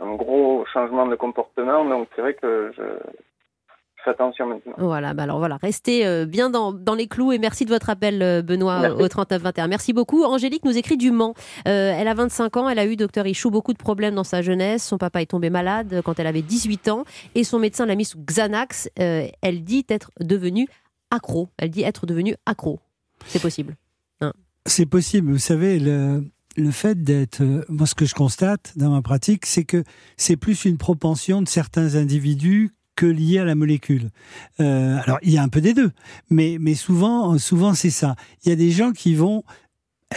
[0.00, 1.84] un gros changement de comportement.
[1.84, 2.82] Donc c'est vrai que je,
[4.04, 4.74] fais attention maintenant.
[4.78, 7.90] Voilà, bah alors voilà, restez euh, bien dans, dans les clous et merci de votre
[7.90, 9.02] appel, euh, Benoît, Merci.
[9.02, 9.68] au 3921.
[9.68, 10.24] Merci beaucoup.
[10.24, 11.34] Angélique nous écrit du Mans.
[11.66, 14.42] Euh, elle a 25 ans, elle a eu, docteur Ichou, beaucoup de problèmes dans sa
[14.42, 14.84] jeunesse.
[14.84, 18.04] Son papa est tombé malade quand elle avait 18 ans et son médecin l'a mis
[18.04, 18.90] sous Xanax.
[19.00, 20.68] Euh, elle dit être devenue
[21.10, 21.48] accro.
[21.58, 22.78] Elle dit être devenue accro.
[23.26, 23.74] C'est possible.
[24.68, 25.32] C'est possible.
[25.32, 26.24] Vous savez, le,
[26.56, 27.42] le fait d'être.
[27.42, 29.82] euh, Moi, ce que je constate dans ma pratique, c'est que
[30.16, 34.10] c'est plus une propension de certains individus que lié à la molécule.
[34.60, 35.92] Euh, alors, il y a un peu des deux,
[36.30, 38.16] mais, mais souvent, souvent c'est ça.
[38.44, 39.42] Il y a des gens qui vont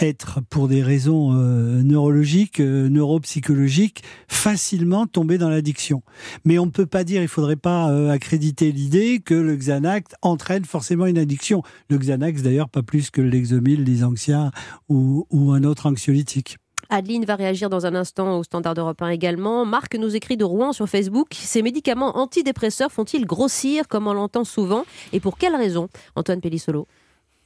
[0.00, 6.02] être, pour des raisons euh, neurologiques, euh, neuropsychologiques, facilement tomber dans l'addiction.
[6.44, 10.14] Mais on ne peut pas dire, il faudrait pas euh, accréditer l'idée que le Xanax
[10.22, 11.62] entraîne forcément une addiction.
[11.90, 14.50] Le Xanax, d'ailleurs, pas plus que le Lexomil, l'Isanxia
[14.88, 16.56] ou, ou un autre anxiolytique.
[16.88, 19.64] Adeline va réagir dans un instant au Standard Europe 1 également.
[19.64, 21.28] Marc nous écrit de Rouen sur Facebook.
[21.32, 24.84] Ces médicaments antidépresseurs font-ils grossir comme on l'entend souvent?
[25.14, 25.88] Et pour quelle raison?
[26.16, 26.86] Antoine Pellissolo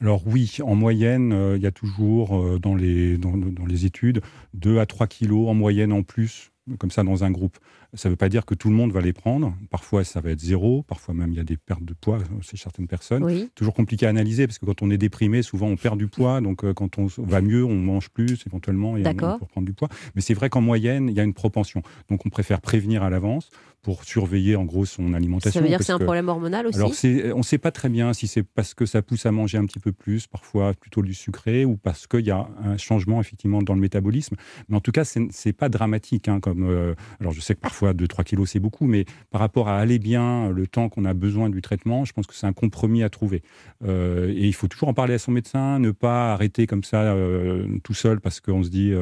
[0.01, 3.87] Alors oui, en moyenne, euh, il y a toujours euh, dans, les, dans, dans les
[3.87, 4.21] études
[4.55, 7.59] 2 à 3 kilos en moyenne en plus, comme ça dans un groupe.
[7.95, 9.55] Ça ne veut pas dire que tout le monde va les prendre.
[9.71, 10.83] Parfois, ça va être zéro.
[10.83, 13.25] Parfois même, il y a des pertes de poids chez certaines personnes.
[13.25, 13.51] Oui.
[13.55, 16.43] Toujours compliqué à analyser parce que quand on est déprimé, souvent on perd du poids.
[16.43, 19.73] Donc euh, quand on va mieux, on mange plus éventuellement et on peut prendre du
[19.73, 19.89] poids.
[20.15, 21.83] Mais c'est vrai qu'en moyenne, il y a une propension.
[22.11, 23.51] Donc on préfère prévenir à l'avance
[23.83, 25.61] pour surveiller en gros son alimentation.
[25.61, 26.91] Ça veut dire que c'est un problème hormonal aussi alors,
[27.37, 29.65] on ne sait pas très bien si c'est parce que ça pousse à manger un
[29.65, 33.62] petit peu plus, parfois plutôt du sucré, ou parce qu'il y a un changement effectivement
[33.62, 34.35] dans le métabolisme.
[34.69, 36.27] Mais en tout cas, c'est n'est pas dramatique.
[36.29, 39.69] hein, comme, euh, alors, je sais que parfois 2-3 kilos, c'est beaucoup, mais par rapport
[39.69, 42.53] à aller bien, le temps qu'on a besoin du traitement, je pense que c'est un
[42.53, 43.43] compromis à trouver.
[43.85, 47.03] Euh, et il faut toujours en parler à son médecin, ne pas arrêter comme ça
[47.03, 48.93] euh, tout seul parce qu'on se dit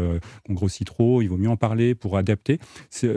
[0.47, 1.23] qu'on grossit trop.
[1.23, 2.59] Il vaut mieux en parler pour adapter.
[2.91, 3.15] C'est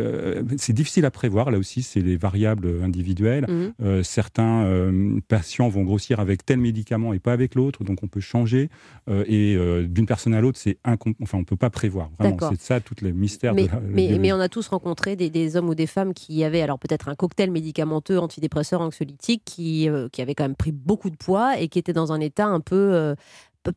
[0.58, 1.52] c'est difficile à prévoir.
[1.52, 3.46] Là aussi, c'est les variables individuelles.
[3.48, 3.74] Mhm.
[3.82, 8.08] Euh, certains euh, patients vont grossir avec tel médicament et pas avec l'autre, donc on
[8.08, 8.70] peut changer.
[9.10, 12.10] Euh, et d'une personne à l'autre, c'est incom- enfin on peut pas prévoir.
[12.20, 15.16] Vraiment, c'est ça tout le mystère mais, de la, mais, mais on a tous rencontré
[15.16, 19.44] des, des hommes ou des femmes qui avaient alors peut-être un cocktail médicamenteux antidépresseur anxiolytique
[19.46, 22.46] qui, qui avaient quand même pris beaucoup de poids et qui étaient dans un état
[22.46, 23.16] un peu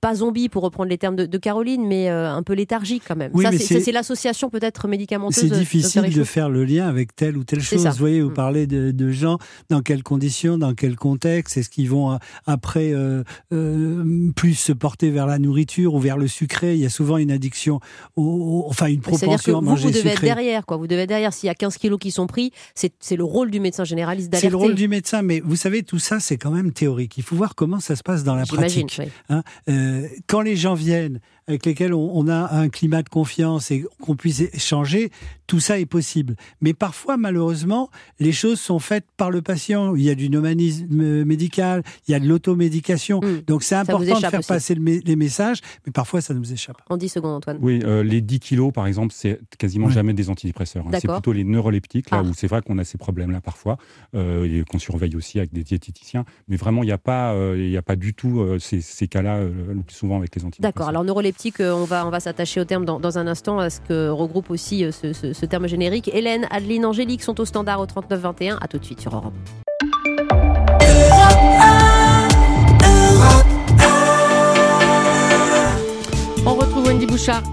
[0.00, 3.16] pas zombie pour reprendre les termes de, de Caroline, mais euh, un peu léthargique quand
[3.16, 3.30] même.
[3.34, 5.36] Oui, ça, c'est- l'association peut-être médicamenteuse.
[5.40, 5.58] C'est Dr.
[5.58, 7.84] difficile de faire le lien avec telle ou telle chose.
[7.86, 8.34] Vous voyez, vous Mm.
[8.34, 9.38] parlez de, de gens,
[9.68, 12.16] dans quelles conditions, dans quel contexte, est-ce qu'ils vont euh,
[12.46, 16.74] après euh, euh, plus se porter vers la nourriture ou vers le sucré?
[16.74, 17.80] Il y a souvent une addiction,
[18.16, 20.26] au, au- enfin une propension à vous, manger vous devez être sucré.
[20.28, 20.76] derrière, quoi.
[20.76, 21.32] Vous devez être derrière.
[21.32, 24.30] S'il y a 15 kilos qui sont pris, c'est c'est le rôle du médecin généraliste
[24.30, 24.46] d'alerter.
[24.46, 27.16] C'est le rôle du médecin, mais vous savez, tout ça, c'est quand même théorique.
[27.18, 28.86] Il faut voir comment ça se passe dans la J'imagine.
[28.86, 29.12] pratique.
[29.30, 29.36] oui.
[29.36, 29.42] Euh,
[30.26, 34.16] quand les gens viennent avec lesquels on, on a un climat de confiance et qu'on
[34.16, 35.10] puisse échanger,
[35.46, 36.36] tout ça est possible.
[36.60, 39.94] Mais parfois, malheureusement, les choses sont faites par le patient.
[39.96, 43.20] Il y a du nomanisme médical, il y a de l'automédication.
[43.20, 43.40] Mm.
[43.46, 44.48] Donc c'est important de faire aussi.
[44.48, 46.76] passer le les messages, mais parfois ça nous échappe.
[46.88, 47.58] En 10 secondes, Antoine.
[47.60, 50.84] Oui, euh, les 10 kilos, par exemple, c'est quasiment jamais des antidépresseurs.
[50.86, 50.98] hein.
[51.00, 52.26] C'est plutôt les neuroleptiques, là Ah.
[52.28, 53.76] où c'est vrai qu'on a ces problèmes-là parfois,
[54.14, 56.24] euh, et qu'on surveille aussi avec des diététiciens.
[56.48, 59.08] Mais vraiment, il n'y a, pas, euh, y a pas du tout euh, ces, ces
[59.08, 60.72] cas-là euh, le plus souvent avec les antidépresseurs.
[60.72, 60.88] D'accord.
[60.88, 64.50] Alors neuroleptique, euh, on va s'attacher au terme dans, un instant à ce que regroupe
[64.50, 66.10] aussi euh, ce, terme générique.
[66.12, 68.58] Hélène, Adeline, Angélique sont au standard au 39 21.
[68.60, 69.34] À tout de suite sur Europe.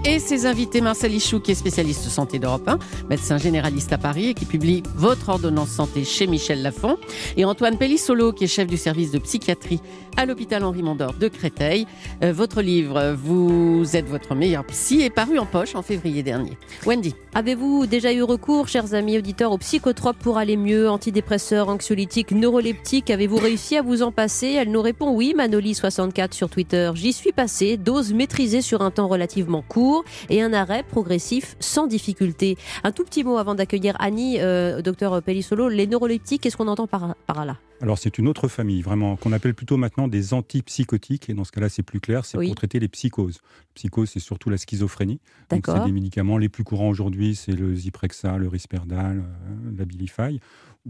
[0.06, 2.78] Et ses invités Marcel Ichou, qui est spécialiste santé d'Europe 1,
[3.10, 6.96] médecin généraliste à Paris et qui publie Votre ordonnance santé chez Michel Lafon,
[7.36, 9.80] et Antoine Pellissolo, qui est chef du service de psychiatrie
[10.16, 11.86] à l'hôpital Henri Mondor de Créteil.
[12.24, 16.56] Euh, votre livre, Vous êtes votre meilleur psy, est paru en poche en février dernier.
[16.86, 17.14] Wendy.
[17.34, 23.10] Avez-vous déjà eu recours, chers amis auditeurs, aux psychotropes pour aller mieux, antidépresseurs, anxiolytiques, neuroleptiques
[23.10, 24.48] Avez-vous réussi à vous en passer?
[24.52, 26.90] Elle nous répond oui, Manoli64 sur Twitter.
[26.94, 31.86] J'y suis passé, dose maîtrisée sur un temps relativement court et un arrêt progressif sans
[31.86, 32.56] difficulté.
[32.84, 35.68] Un tout petit mot avant d'accueillir Annie, euh, docteur Pellissolo.
[35.68, 37.56] Les neuroleptiques, qu'est-ce qu'on entend par, par là?
[37.80, 41.30] Alors, c'est une autre famille, vraiment, qu'on appelle plutôt maintenant des antipsychotiques.
[41.30, 42.46] Et dans ce cas-là, c'est plus clair, c'est Oui.
[42.48, 43.38] pour traiter les psychoses.
[43.74, 45.20] Psychose, c'est surtout la schizophrénie.
[45.50, 50.40] Donc, c'est des médicaments les plus courants aujourd'hui, c'est le Zyprexa, le Risperdal, euh, l'Abilify,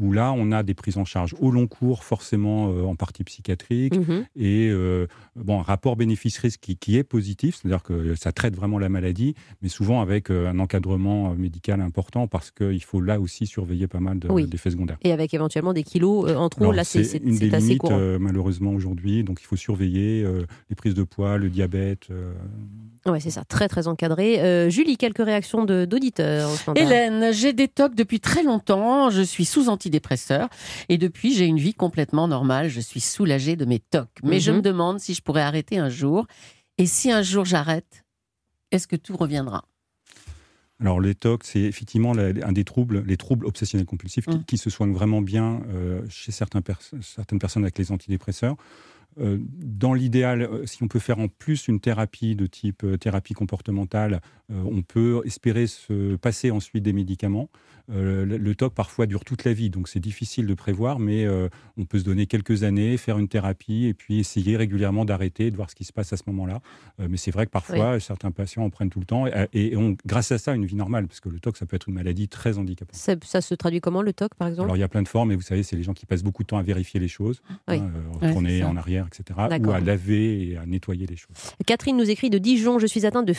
[0.01, 3.25] où là, on a des prises en charge au long cours, forcément euh, en partie
[3.25, 4.25] psychiatrique, Mhm.
[4.37, 5.07] et euh,
[5.37, 9.35] bon, un rapport bénéfice-risque qui, qui est positif, c'est-à-dire que ça traite vraiment la maladie,
[9.63, 14.01] mais souvent avec euh, un encadrement médical important, parce qu'il faut là aussi surveiller pas
[14.01, 14.47] mal de- Oui.
[14.47, 14.99] d'effets secondaires.
[15.03, 17.49] Et avec éventuellement des kilos euh, en trop, Alors, là c'est c'est c'est- une c'est
[17.49, 17.99] des assez limites courant.
[17.99, 22.09] euh, malheureusement aujourd'hui, donc il faut surveiller euh, les prises de poids, le diabète.
[22.11, 22.33] euh,
[23.07, 24.41] Ouais, c'est ça, très très encadré.
[24.41, 29.09] Euh, Julie, quelques réactions de- d'auditeurs Hélène, j'ai des tocs depuis très longtemps.
[29.11, 30.49] Je suis sous antidépresseur
[30.89, 32.69] et depuis, j'ai une vie complètement normale.
[32.69, 34.09] Je suis soulagée de mes tocs.
[34.23, 34.57] Mais je Mhm.
[34.59, 36.27] me demande si je pourrais arrêter un jour.
[36.77, 38.05] Et si un jour j'arrête,
[38.71, 39.65] est-ce que tout reviendra?
[40.81, 44.45] Alors les TOC, c'est effectivement un des troubles, les troubles obsessionnels compulsifs, qui, Mm.
[44.45, 48.55] qui se soignent vraiment bien euh, chez certains pers- certaines personnes avec les antidépresseurs.
[49.21, 52.97] Euh, dans l'idéal, euh, si on peut faire en plus une thérapie de type euh,
[52.97, 57.49] thérapie comportementale, euh, on peut espérer se passer ensuite des médicaments.
[57.91, 61.49] Euh, le, TOC parfois dure toute la vie, donc c'est difficile de prévoir, mais euh,
[61.79, 65.57] on peut se donner quelques années, faire une thérapie et puis essayer régulièrement d'arrêter, de
[65.57, 66.61] voir ce qui se passe à ce moment-là.
[67.01, 69.77] Euh, mais c'est vrai que parfois, certains patients en prennent tout le temps et, et
[69.77, 71.95] ont, grâce à ça, une vie normale, parce que le TOC, ça peut être une
[71.95, 72.95] maladie très handicapante.
[72.95, 74.67] ça, ça se traduit comment le TOC par exemple?
[74.67, 76.23] Alors, il y a plein de formes, et vous savez, c'est les gens qui passent
[76.23, 77.77] beaucoup de temps à vérifier les choses, Oui.
[77.79, 77.91] hein,
[78.21, 81.37] Ouais, retourner en arrière, etc., ou à laver et à nettoyer les choses.
[81.67, 83.33] Catherine nous écrit de Dijon, je suis atteinte de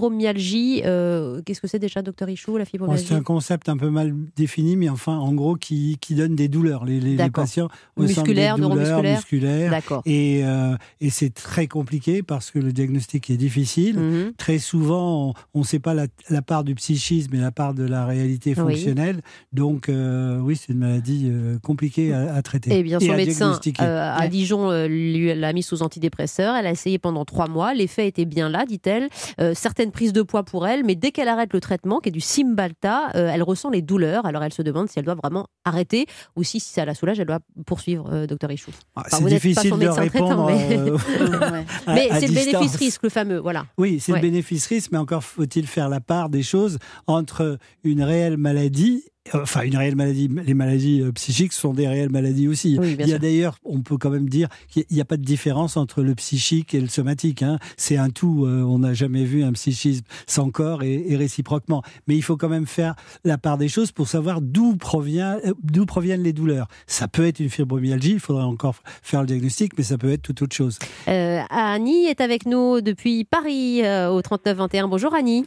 [0.00, 0.82] fibromyalgie.
[0.84, 3.90] Euh, Qu'est-ce que c'est déjà, docteur Ichou, la Bon, fibromyalgie C'est un concept un peu
[3.90, 6.84] mal défini, mais enfin, en gros, qui, qui donne des douleurs.
[6.84, 7.44] Les, les- les D'accord.
[7.44, 9.70] patients Musculaires, des douleurs neuromusculaires musculaires.
[9.70, 10.02] D'accord.
[10.06, 13.98] Et, euh, et c'est très compliqué parce que le diagnostic est difficile.
[13.98, 14.32] Mhm.
[14.36, 17.84] Très souvent, on ne sait pas la, la part du psychisme et la part de
[17.84, 18.56] la réalité Oui.
[18.56, 19.20] fonctionnelle.
[19.52, 22.78] Donc, euh, oui, c'est une maladie euh, compliquée à, à traiter.
[22.78, 23.82] Et bien, son à médecin diagnostiquer.
[23.82, 24.26] euh, à.
[24.28, 26.54] Dijon euh, lui l'a mis sous antidépresseur.
[26.56, 27.74] Elle a essayé pendant trois mois.
[27.74, 29.08] L'effet était bien là, dit-elle.
[29.40, 32.12] Euh, certaines prises de poids pour elle, mais dès qu'elle arrête le traitement, qui est
[32.12, 34.26] du Cymbalta, euh, elle ressent les douleurs.
[34.26, 37.18] Alors, elle se demande si elle doit vraiment arrêter ou si, si ça la soulage,
[37.20, 38.70] elle doit poursuivre, euh, docteur Ichou.
[38.94, 40.46] Ah, enfin, c'est difficile de répondre.
[40.46, 40.96] traitant, mais- euh,
[41.88, 43.38] mais c'est le bénéfice-risque, le fameux.
[43.38, 43.66] Voilà.
[43.78, 44.18] Oui, c'est Ouais.
[44.18, 49.62] le bénéfice-risque, mais encore faut-il faire la part des choses entre une réelle maladie, enfin
[49.62, 52.76] une réelle maladie, les maladies euh, psychiques sont des réelles maladies aussi.
[52.80, 55.22] Oui, Il y a d'ailleurs, on peut quand même dire qu'il n'y a pas de
[55.24, 57.42] différence entre le psychique et le somatique.
[57.42, 57.58] hein.
[57.76, 58.44] C'est un tout.
[58.46, 61.82] euh, on n'a jamais vu un psychisme sans corps et, et réciproquement.
[62.06, 65.52] Mais il faut quand même faire la part des choses pour savoir d'où provient, euh,
[65.62, 66.68] d'où proviennent les douleurs.
[66.86, 70.22] Ça peut être une fibromyalgie, il faudrait encore faire le diagnostic, mais ça peut être
[70.22, 70.78] toute autre chose.
[71.08, 74.88] Euh, Annie est avec nous depuis Paris euh, au 3921.
[74.88, 75.44] Bonjour Annie.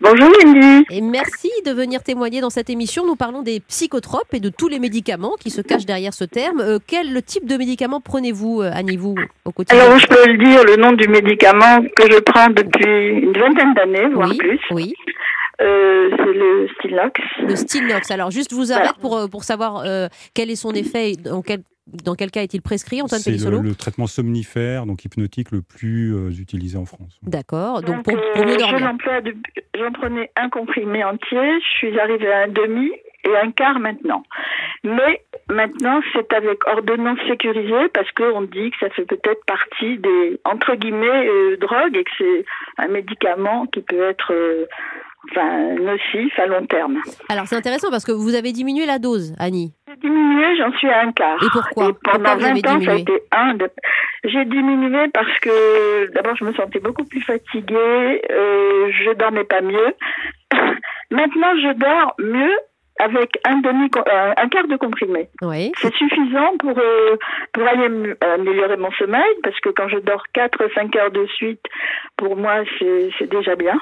[0.00, 0.84] Bonjour Wendy.
[0.90, 3.06] Et merci de venir témoigner dans cette émission.
[3.06, 6.60] Nous parlons des psychotropes et de tous les médicaments qui se cachent derrière ce terme.
[6.60, 9.14] Euh, quel type de médicaments prenez-vous, euh, Annie, vous,
[9.46, 13.20] au quotidien Alors je peux le dire le nom du médicament que je prends depuis
[13.22, 14.60] une vingtaine d'années, voire oui, plus.
[14.70, 14.94] oui,
[15.62, 17.20] Euh, c'est le Stylox.
[17.48, 18.10] le Stilnox.
[18.10, 21.40] Alors, juste, vous arrête pour, euh, pour savoir euh, quel est son effet et dans
[21.40, 26.14] quel, dans quel cas est-il prescrit, Antoine C'est le, traitement somnifère, donc hypnotique, le plus
[26.14, 27.18] euh, utilisé en France.
[27.22, 27.80] D'accord.
[27.82, 28.92] Donc, Donc, pour, euh, pour mieux dormir.
[29.78, 31.60] J'en prenais un comprimé entier.
[31.60, 32.90] Je suis arrivée à un demi
[33.24, 34.22] et un quart maintenant.
[34.84, 40.40] Mais maintenant, c'est avec ordonnance sécurisée parce qu'on dit que ça fait peut-être partie des,
[40.44, 42.44] entre guillemets, euh, drogues et que c'est
[42.78, 44.66] un médicament qui peut être euh,
[45.30, 47.00] enfin, nocif à long terme.
[47.28, 49.72] Alors c'est intéressant parce que vous avez diminué la dose, Annie.
[50.06, 51.42] Diminué, j'en suis à un quart.
[51.42, 53.70] Et pourquoi Et pendant Pourquoi vous avez 20 ans, ça a été un de...
[54.24, 59.60] J'ai diminué parce que d'abord je me sentais beaucoup plus fatiguée, euh, je dormais pas
[59.60, 59.94] mieux.
[61.10, 62.56] Maintenant je dors mieux
[62.98, 65.28] avec un demi euh, un quart de comprimé.
[65.42, 65.72] Oui.
[65.78, 67.16] C'est suffisant pour euh,
[67.52, 71.64] pour aller améliorer mon sommeil parce que quand je dors 4 5 heures de suite,
[72.16, 73.78] pour moi c'est déjà bien.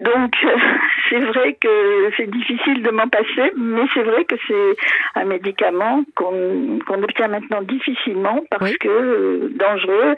[0.00, 0.32] Donc
[1.08, 4.76] c'est vrai que c'est difficile de m'en passer, mais c'est vrai que c'est
[5.20, 8.76] un médicament qu'on qu'on obtient maintenant difficilement parce Oui.
[8.78, 10.14] que euh, dangereux.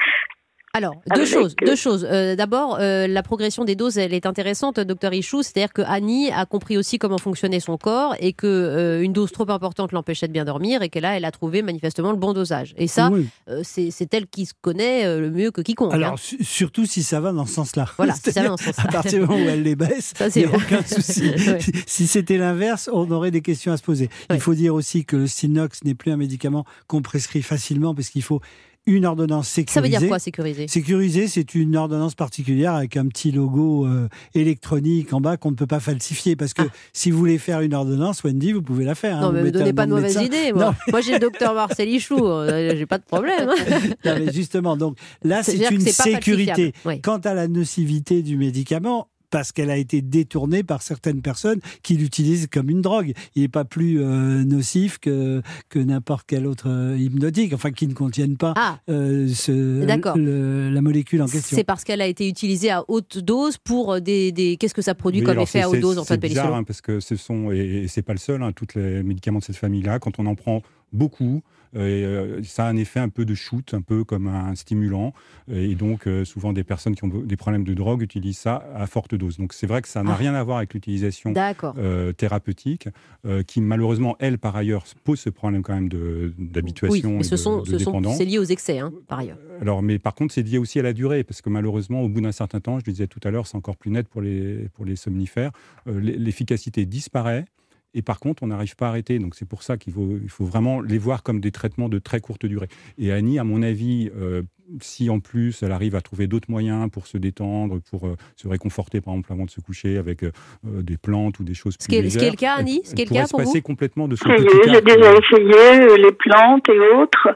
[0.79, 1.55] Alors, deux Avec, choses.
[1.64, 2.07] Deux choses.
[2.11, 5.43] Euh, D'abord, euh, la progression des doses, elle est intéressante, docteur Ichou.
[5.43, 9.33] C'est-à-dire que Annie a compris aussi comment fonctionnait son corps et que euh, une dose
[9.33, 12.33] trop importante l'empêchait de bien dormir et que là, elle a trouvé manifestement le bon
[12.33, 12.75] dosage.
[12.79, 13.27] Et ça, Oui.
[13.51, 15.93] euh, c'est elle qui se connaît euh, le mieux que quiconque.
[15.93, 15.97] hein.
[15.97, 17.87] Alors, su- surtout si ça va dans ce sens-là.
[17.97, 18.85] Voilà, si ça va dans ce sens-là.
[18.85, 21.23] À partir du moment où elle les baisse, Ça, c'est il n'y a aucun souci.
[21.49, 21.61] Ouais.
[21.61, 24.09] Si- Si c'était l'inverse, on aurait des questions à se poser.
[24.31, 24.37] Ouais.
[24.37, 28.09] Il faut dire aussi que le Sinox n'est plus un médicament qu'on prescrit facilement parce
[28.11, 28.41] qu'il faut
[28.88, 29.74] une ordonnance sécurisée.
[29.74, 34.09] Ça veut dire quoi, sécuriser Sécurisé, c'est une ordonnance particulière avec un petit logo euh,
[34.35, 36.35] électronique en bas qu'on ne peut pas falsifier.
[36.37, 39.16] Parce que si vous voulez faire une ordonnance, Wendy, vous pouvez la faire.
[39.16, 39.20] hein.
[39.20, 39.22] Ah.
[39.24, 40.27] Non, Vous mais me mettez donnez pas de nom mauvaise médecin.
[40.38, 40.53] idée.
[40.90, 42.16] Moi, j'ai le docteur Marcel Ichou.
[42.27, 43.48] euh, j'ai pas de problème.
[43.51, 43.79] hein.
[44.05, 46.72] Non, mais justement, donc là, c'est une sécurité.
[46.85, 47.01] Oui.
[47.03, 51.95] Quant à la nocivité du médicament, parce qu'elle a été détournée par certaines personnes qui
[51.97, 53.12] l'utilisent comme une drogue.
[53.35, 57.87] Il n'est pas plus euh, nocif que, que n'importe quel autre euh, hypnotique, enfin qui
[57.87, 60.17] ne contiennent pas Ah, euh, ce- D'accord.
[60.17, 61.57] le- la molécule en question.
[61.57, 64.33] c'est parce qu'elle a été utilisée à haute dose pour des.
[64.33, 64.57] des...
[64.57, 66.45] Qu'est-ce que ça produit Oui, comme effet c'est- à haute c'est- dose, C'est Antoine bizarre
[66.45, 68.43] Pellissolo hein, parce que ce sont et, et c'est pas le seul.
[68.43, 70.62] Hein, tous les médicaments de cette famille-là, quand on en prend
[70.93, 74.27] beaucoup, euh, et, euh, ça a un effet un peu de shoot, un peu comme
[74.29, 75.13] un stimulant.
[75.51, 78.87] Et donc euh, souvent des personnes qui ont des problèmes de drogue utilisent ça à
[78.87, 79.39] forte dose.
[79.39, 80.17] Donc c'est vrai que ça n'a Ah.
[80.17, 81.33] rien à voir avec l'utilisation
[81.79, 82.89] euh, thérapeutique,
[83.27, 87.31] euh, qui malheureusement elle par ailleurs pose ce problème quand même Oui, d'habituation mais et
[87.31, 89.39] de, sont, de ce sont, c'est lié aux excès, hein, par ailleurs.
[89.61, 92.21] Alors, mais par contre, c'est lié aussi à la durée, parce que malheureusement, au bout
[92.21, 94.69] d'un certain temps, je le disais tout à l'heure, c'est encore plus net pour les,
[94.75, 95.51] pour les somnifères,
[95.89, 97.45] euh, l'e- l'efficacité disparaît.
[97.94, 99.18] Et par contre, on n'arrive pas à arrêter.
[99.18, 102.46] Donc, c'est pour ça qu'il faut, vraiment les voir comme des traitements de très courte
[102.46, 102.68] durée.
[102.98, 104.42] Et Annie, à mon avis, euh,
[104.81, 108.49] si en plus elle arrive à trouver d'autres moyens pour se détendre, pour euh, se
[108.49, 110.31] réconforter, par exemple, avant de se coucher avec euh,
[110.67, 112.37] euh, des plantes ou des choses Ce plus qui est- ce qui est légères, le
[112.37, 114.71] cas, Annie Ce qui est le cas pour se vous passer complètement de y petit
[114.73, 117.29] j'ai déjà essayé les plantes et autres,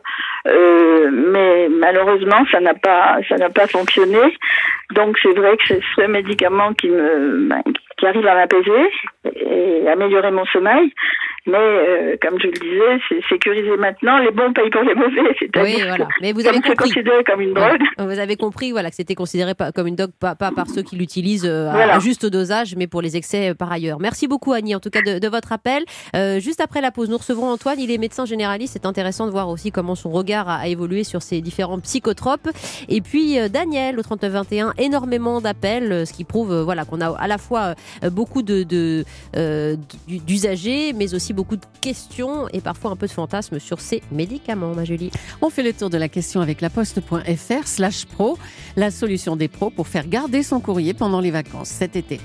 [0.46, 4.18] euh, mais malheureusement ça n'a pas ça n'a pas fonctionné.
[4.94, 7.62] Donc c'est vrai que c'est ce médicament qui me ben,
[7.98, 8.90] qui arrive à m'apaiser
[9.36, 10.92] et améliorer mon sommeil.
[11.44, 14.18] Mais euh, comme je le disais, c'est sécurisé maintenant.
[14.18, 16.06] Les bons payent pour les mauvais, c'est-à-dire Oui, voilà.
[16.20, 16.76] Mais vous avez compris.
[16.76, 17.80] considéré comme une drogue.
[17.98, 20.94] Vous avez compris voilà, que c'était considéré comme une drogue, pas, pas par ceux qui
[20.94, 21.94] l'utilisent euh, à- Voilà.
[21.96, 23.98] à, juste dosage, mais pour les excès euh, par ailleurs.
[23.98, 25.82] Merci beaucoup Annie, en tout cas de, de votre appel.
[26.14, 28.74] Euh, juste après la pause, nous recevrons Antoine, il est médecin généraliste.
[28.74, 32.48] C'est intéressant de voir aussi comment son regard a, a évolué sur ces différents psychotropes.
[32.88, 37.26] Et puis euh, Daniel au 3921, énormément d'appels, ce qui prouve voilà, qu'on a à
[37.26, 37.74] la fois
[38.12, 38.62] beaucoup de,
[40.08, 44.74] d'usagers, mais aussi beaucoup de questions et parfois un peu de fantasmes sur ces médicaments,
[44.74, 45.10] ma Julie.
[45.40, 48.38] On fait le tour de la question avec laposte.fr slash pro,
[48.76, 52.20] la solution des pros pour faire garder son courrier pendant les vacances cet été.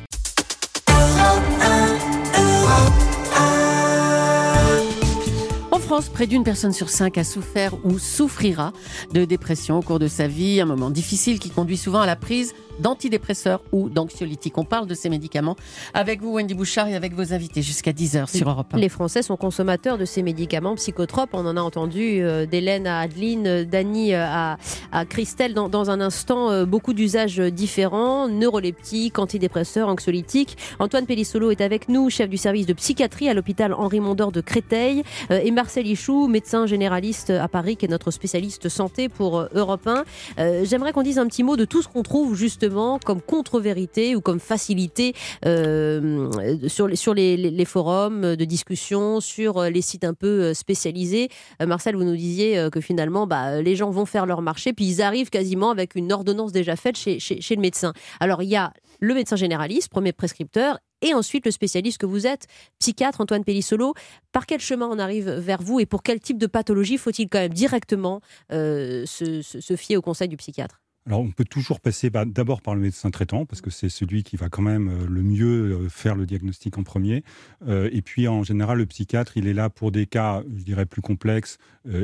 [5.72, 8.74] En France, près d'une personne sur cinq a souffert ou souffrira
[9.13, 12.15] de dépression au cours de sa vie, un moment difficile qui conduit souvent à la
[12.15, 14.57] prise d'antidépresseurs ou d'anxiolytiques.
[14.57, 15.55] On parle de ces médicaments
[15.93, 18.77] avec vous, Wendy Bouchard, et avec vos invités jusqu'à 10h sur Europe 1.
[18.77, 21.29] Les Français sont consommateurs de ces médicaments psychotropes.
[21.33, 24.57] On en a entendu euh, d'Hélène à Adeline, euh, d'Annie euh, à,
[24.91, 26.65] à Christelle dans, un instant.
[26.65, 30.57] beaucoup d'usages différents, neuroleptiques, antidépresseurs, anxiolytiques.
[30.79, 34.41] Antoine Pellissolo est avec nous, chef du service de psychiatrie à l'hôpital Henri Mondor de
[34.41, 35.03] Créteil.
[35.29, 40.03] Et Marcel Ichou, médecin généraliste à Paris, qui est notre spécialiste santé pour Europe 1.
[40.39, 42.66] Euh, J'aimerais qu'on dise un petit mot de tout ce qu'on trouve justement
[43.03, 45.13] comme contre-vérité ou comme facilité
[45.45, 46.30] euh,
[46.67, 51.30] sur, les, forums de discussion, sur euh, les sites un peu euh, spécialisés.
[51.65, 55.01] Marcel, vous nous disiez que finalement, bah, les gens vont faire leur marché, puis ils
[55.01, 57.93] arrivent quasiment avec une ordonnance déjà faite chez, le médecin.
[58.19, 62.25] Alors, il y a le médecin généraliste, premier prescripteur, et ensuite le spécialiste que vous
[62.25, 62.47] êtes,
[62.80, 63.93] psychiatre Antoine Pellissolo.
[64.32, 67.39] Par quel chemin on arrive vers vous et pour quel type de pathologie faut-il quand
[67.39, 70.80] même directement se fier au conseil du psychiatre?
[71.08, 74.36] Alors, on peut toujours passer d'abord par le médecin traitant, parce que c'est celui qui
[74.36, 77.24] va quand même euh, le mieux euh, faire le diagnostic en premier.
[77.65, 80.86] Euh, et puis, en général, le psychiatre, il est là pour des cas, je dirais,
[80.86, 81.60] plus complexes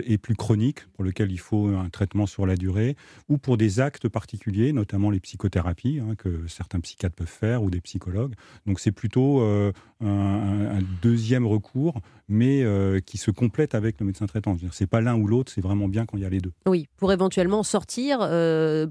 [0.05, 2.95] et plus chroniques, pour lesquels il faut un traitement sur la durée,
[3.27, 7.69] ou pour des actes particuliers, notamment les psychothérapies, hein, que certains psychiatres peuvent faire, ou
[7.69, 8.33] des psychologues.
[8.65, 12.65] Donc, c'est plutôt un, un, deuxième recours, mais
[13.05, 14.55] qui se complète avec le médecin traitant.
[14.71, 16.53] C'est pas l'un ou l'autre, c'est vraiment bien quand il y a les deux.
[16.65, 18.19] Oui, pour éventuellement sortir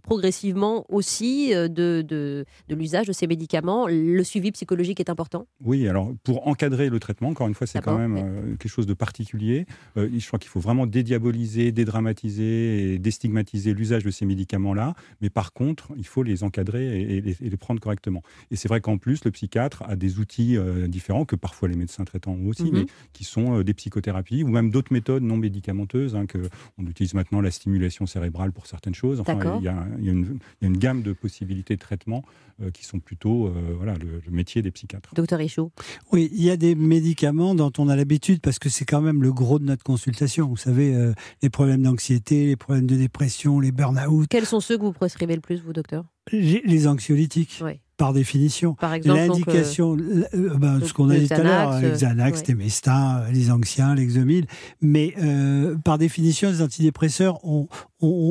[0.02, 3.86] progressivement aussi euh, de, de, l'usage de ces médicaments.
[3.88, 7.80] Le suivi psychologique est important Oui, alors pour encadrer le traitement, encore une fois, c'est
[7.80, 9.66] quand même euh, quelque chose de particulier.
[9.96, 14.94] Euh, je crois qu'il faut vraiment dédiaboliser, dédramatiser et déstigmatiser l'usage de ces médicaments-là.
[15.20, 18.22] Mais par contre, il faut les encadrer et, les, prendre correctement.
[18.50, 20.56] Et c'est vrai qu'en plus, le psychiatre a des outils
[20.88, 22.72] différents que parfois les médecins traitants ont aussi, mhm.
[22.72, 26.16] mais qui sont des psychothérapies ou même d'autres méthodes non médicamenteuses.
[26.16, 26.38] Hein, que
[26.78, 29.20] on utilise maintenant la stimulation cérébrale pour certaines choses.
[29.20, 32.22] Enfin, il y a il y, a une, gamme de possibilités de traitement
[32.62, 35.14] euh, qui sont plutôt euh, voilà, le, métier des psychiatres.
[35.14, 35.72] Docteur Richaud
[36.12, 39.22] Oui, il y a des médicaments dont on a l'habitude, parce que c'est quand même
[39.22, 40.48] le gros de notre consultation.
[40.48, 41.12] Vous savez, euh,
[41.42, 44.26] les problèmes d'anxiété, les problèmes de dépression, les burn-out.
[44.28, 46.04] Quels sont ceux que vous prescrivez le plus, vous, docteur?
[46.30, 47.60] Les, anxiolytiques.
[47.62, 48.74] Oui par définition.
[48.74, 53.32] Par exemple, l'indication, ben, ce qu'on a dit tout à l'heure, les Xanax, ouais.
[53.32, 54.46] les Anxiens, l'Exomil,
[54.80, 55.14] mais
[55.84, 57.68] par définition, les antidépresseurs ont,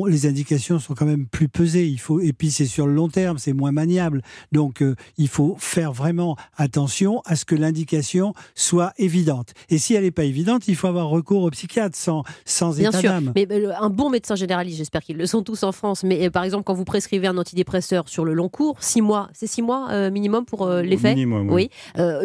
[0.06, 1.86] les indications sont quand même plus pesées.
[1.86, 4.22] Il faut, et puis c'est sur le long terme, c'est moins maniable.
[4.52, 9.52] Donc euh, il faut faire vraiment attention à ce que l'indication soit évidente.
[9.70, 12.90] Et si elle n'est pas évidente, il faut avoir recours au psychiatre sans, sans Bien
[12.90, 13.12] état sûr.
[13.34, 13.48] Mais
[13.78, 16.64] un bon médecin généraliste, j'espère qu'ils le sont tous en France, mais euh, par exemple
[16.64, 20.10] quand vous prescrivez un antidépresseur sur le long cours, six mois, c'est six mois euh,
[20.10, 21.70] minimum pour l'effet Minimum, oui.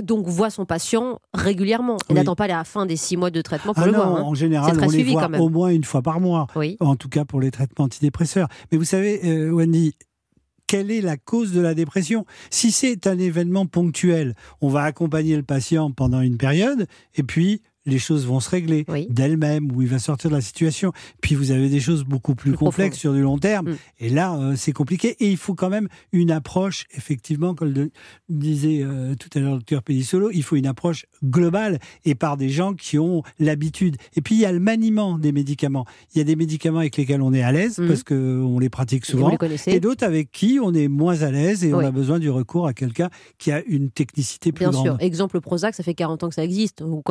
[0.02, 1.98] donc voit son patient régulièrement.
[2.10, 4.16] Il n'attend pas la fin des six mois de traitement pour ah le non, voir.
[4.18, 4.22] Hein.
[4.22, 6.48] En général, on les voit au moins une fois par mois.
[6.56, 6.78] Oui.
[6.80, 8.48] En tout cas pour les traitements antidépresseurs.
[8.72, 9.94] Mais vous savez, euh, Wendy,
[10.68, 12.26] quelle est la cause de la dépression?
[12.50, 17.62] Si c'est un événement ponctuel, on va accompagner le patient pendant une période, et puis
[17.88, 20.92] les choses vont se régler d'elles-mêmes, où il va sortir de la situation.
[21.22, 23.72] Puis vous avez des choses beaucoup plus, complexes sur du long terme.
[23.72, 23.78] Mm.
[24.00, 25.16] Et là, euh, c'est compliqué.
[25.20, 27.90] Et il faut quand même une approche, effectivement, comme le
[28.30, 32.38] disait euh, tout à l'heure le docteur Pédisolo, il faut une approche globale et par
[32.38, 33.96] des gens qui ont l'habitude.
[34.16, 35.86] Et puis il y a le maniement des médicaments.
[36.14, 37.88] Il y a des médicaments avec lesquels on est à l'aise mm.
[37.88, 39.32] parce qu'on les pratique souvent.
[39.68, 42.68] Et, d'autres avec qui on est moins à l'aise et on a besoin du recours
[42.68, 44.84] à quelqu'un qui a une technicité plus grande.
[44.84, 44.98] Bien sûr.
[45.00, 46.82] Exemple Prozac, ça fait 40 ans que ça existe.
[46.82, 47.02] Vous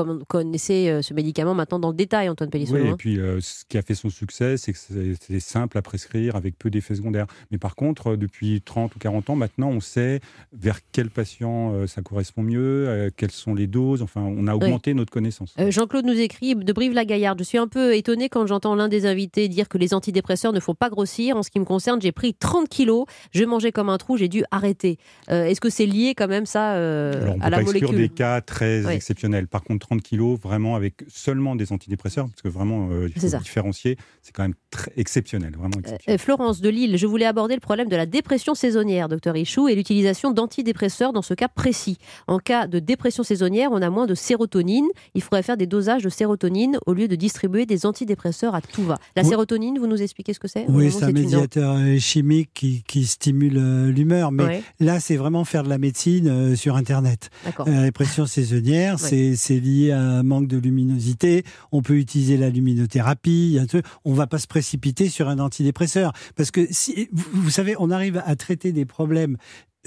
[0.67, 2.83] connaissez euh, ce médicament maintenant dans le détail, Antoine Pellissolo.
[2.83, 5.83] Oui, et puis euh, ce qui a fait son succès, c'est que c'est simple à
[5.83, 7.27] prescrire avec peu d'effets secondaires.
[7.51, 10.21] Mais par contre, euh, depuis 30 ou 40 ans, maintenant, on sait
[10.53, 14.03] vers quel patient ça correspond mieux, quelles sont les doses.
[14.03, 15.55] Enfin, on a augmenté notre connaissance.
[15.69, 17.39] Jean-Claude nous écrit de Brive-la-Gaillarde.
[17.39, 20.61] Je suis un peu étonné quand j'entends l'un des invités dire que les antidépresseurs ne
[20.61, 21.37] font pas grossir.
[21.37, 24.29] En ce qui me concerne, j'ai pris 30 kilos, je mangeais comme un trou, j'ai
[24.29, 24.99] dû arrêter.
[25.29, 29.47] Est-ce que c'est lié quand même ça à la molécule des cas très exceptionnels.
[29.47, 33.39] Par contre, 30 kilos, vraiment avec seulement des antidépresseurs, parce que vraiment, euh, il faut
[33.39, 36.19] différencier, c'est quand même très exceptionnel, vraiment exceptionnel.
[36.19, 39.69] Euh, Florence de Lille, je voulais aborder le problème de la dépression saisonnière, docteur Ichou,
[39.69, 41.99] et l'utilisation d'antidépresseurs dans ce cas précis.
[42.27, 44.87] En cas de dépression saisonnière, on a moins de sérotonine.
[45.15, 48.85] Il faudrait faire des dosages de sérotonine au lieu de distribuer des antidépresseurs à tout
[48.85, 48.99] va.
[49.15, 50.65] La sérotonine, vous nous expliquez ce que c'est?
[50.69, 55.63] Oui, c'est un médiateur euh, chimique qui, qui stimule l'humeur, mais là, c'est vraiment faire
[55.63, 57.31] de la médecine sur Internet.
[57.67, 63.59] La dépression saisonnière, c'est lié à un manque de luminosité, on peut utiliser la luminothérapie,
[64.05, 66.13] on va pas se précipiter sur un antidépresseur.
[66.35, 69.37] Parce que, si, vous, savez, on arrive à traiter des problèmes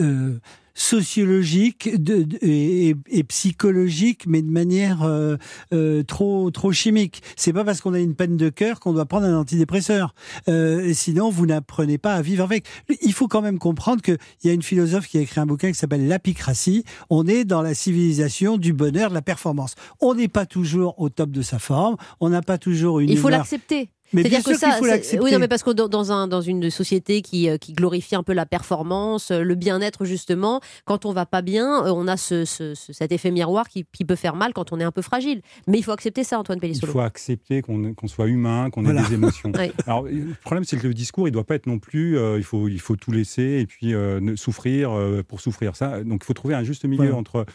[0.01, 0.39] euh,
[0.79, 5.35] sociologique de, et, psychologique, mais de manière euh,
[5.73, 7.21] euh, trop trop chimique.
[7.35, 10.15] C'est pas parce qu'on a une peine de cœur qu'on doit prendre un antidépresseur.
[10.47, 12.65] Euh, sinon, vous n'apprenez pas à vivre avec.
[13.01, 15.69] Il faut quand même comprendre qu'il y a une philosophe qui a écrit un bouquin
[15.69, 16.85] qui s'appelle L'apicratie.
[17.09, 19.75] On est dans la civilisation du bonheur, de la performance.
[19.99, 21.97] On n'est pas toujours au top de sa forme.
[22.21, 23.09] On n'a pas toujours une.
[23.09, 23.89] Il faut l'accepter.
[24.13, 25.23] Mais bien sûr qu'il faut l'accepter.
[25.23, 28.23] Oui, non, mais parce que dans, un, dans une société qui, euh, qui glorifie un
[28.23, 32.17] peu la performance, euh, le bien-être justement, quand on va pas bien, euh, on a
[32.17, 35.41] ce, cet effet miroir qui, qui, peut faire mal quand on est un peu fragile.
[35.67, 36.91] Mais il faut accepter ça, Antoine Pellissolo.
[36.91, 39.51] Il faut accepter qu'on soit humain, qu'on ait des émotions.
[39.85, 42.67] Alors, le problème, c'est que le discours, il doit pas être non plus, il, faut,
[42.67, 43.93] il faut tout laisser et puis
[44.35, 44.91] souffrir
[45.27, 45.75] pour souffrir.
[45.75, 47.45] Ça, donc, il faut trouver un juste milieu entre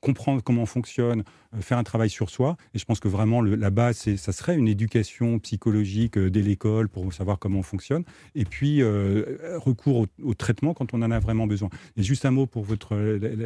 [0.00, 1.24] comprendre comment on fonctionne,
[1.60, 2.56] faire un travail sur soi.
[2.74, 5.49] Et je pense que vraiment, le, la base, ça serait une éducation psychologique
[6.16, 10.94] euh, dès l'école pour savoir comment on fonctionne, et puis euh, recours au, traitement quand
[10.94, 11.68] on en a vraiment besoin.
[11.96, 12.96] Et juste un mot pour votre,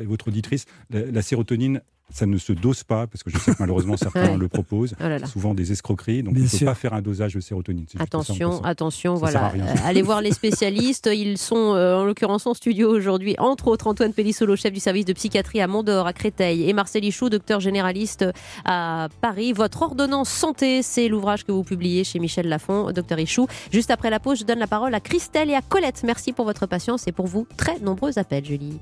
[0.04, 1.80] votre auditrice, la, sérotonine
[2.12, 4.36] ça ne se dose pas, parce que je sais que malheureusement certains Ouais.
[4.36, 5.26] le proposent, Oh là là.
[5.26, 6.66] souvent des escroqueries, donc Bien il ne faut sûr.
[6.66, 7.86] pas faire un dosage de sérotonine.
[7.98, 9.52] Attention, attention, Ça voilà.
[9.56, 11.08] Euh, allez voir les spécialistes.
[11.12, 15.04] Ils sont euh, en l'occurrence en studio aujourd'hui, entre autres Antoine Pellissolo, chef du service
[15.04, 18.24] de psychiatrie à Mondor, à Créteil, et Marcel Ichou, docteur généraliste
[18.64, 19.52] à Paris.
[19.52, 23.46] Votre ordonnance santé, c'est l'ouvrage que vous publiez chez Michel Lafon, docteur Ichou.
[23.72, 26.02] Juste après la pause, je donne la parole à Christelle et à Colette.
[26.04, 28.78] Merci pour votre patience et pour vous très nombreux appels, Julie.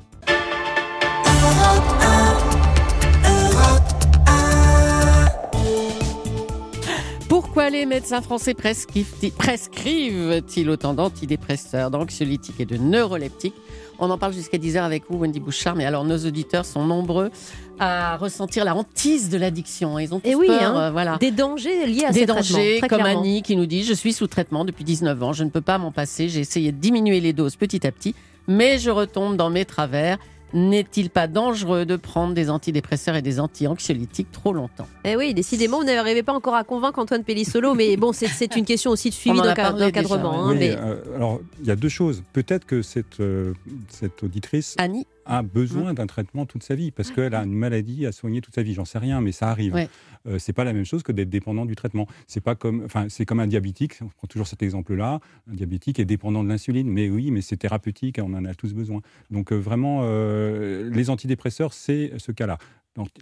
[7.55, 13.53] Pourquoi les médecins français prescrivent- prescrivent-ils autant d'antidépresseurs, d'anxiolytiques et de neuroleptiques
[13.98, 15.76] On en parle jusqu'à 10h avec vous, Wendy Bouchard.
[15.76, 17.30] Mais alors, nos auditeurs sont nombreux
[17.78, 19.98] à ressentir la hantise de l'addiction.
[19.98, 20.80] Ils ont tous Eh oui, peur, hein.
[20.84, 21.18] euh, voilà.
[21.18, 23.20] Des dangers liés à Des ces dangers, comme clairement.
[23.20, 25.76] Annie qui nous dit Je suis sous traitement depuis 19 ans, je ne peux pas
[25.76, 26.30] m'en passer.
[26.30, 28.14] J'ai essayé de diminuer les doses petit à petit,
[28.48, 30.16] mais je retombe dans mes travers.
[30.55, 34.86] N'est-il pas dangereux de prendre des antidépresseurs et des anti-anxiolytiques trop longtemps?
[35.05, 38.55] Eh oui, décidément, vous n'arrivez pas encore à convaincre Antoine Pellissolo, mais bon, c'est- c'est
[38.57, 40.44] une question aussi de suivi d'encadrement.
[40.44, 42.22] hein, Oui, mais- euh, alors, il y a deux choses.
[42.32, 43.55] Peut-être que cette, euh,
[43.88, 45.46] cette auditrice Annie a Mmh.
[45.46, 48.62] besoin d'un traitement toute sa vie parce qu'elle a une maladie à soigner toute sa
[48.62, 48.74] vie.
[48.74, 49.72] J'en sais rien, mais ça arrive.
[49.74, 49.88] Ouais.
[50.27, 52.07] Euh, c'est pas la même chose que d'être dépendant du traitement.
[52.27, 53.99] C'est pas comme, enfin, c'est comme un diabétique.
[54.03, 55.20] On prend toujours cet exemple-là.
[55.51, 58.18] Un diabétique est dépendant de l'insuline, mais oui, mais c'est thérapeutique.
[58.23, 59.01] On en a tous besoin.
[59.31, 62.59] Donc euh, vraiment, euh, les antidépresseurs, c'est ce cas-là.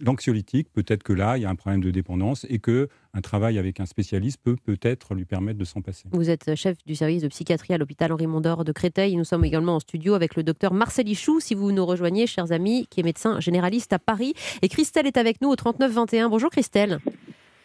[0.03, 3.59] L'anxiolytique, peut-être que là, il y a un problème de dépendance et que un travail
[3.59, 6.09] avec un spécialiste peut peut-être lui permettre de s'en passer.
[6.13, 9.17] Vous êtes chef du service de psychiatrie à l'hôpital Henri Mondor de Créteil.
[9.17, 12.53] Nous sommes également en studio avec le docteur Marcel Ichou, si vous nous rejoignez, chers
[12.53, 14.35] amis, qui est médecin généraliste à Paris.
[14.63, 16.29] Et Christelle est avec nous au 39 21.
[16.29, 16.99] Bonjour Christelle.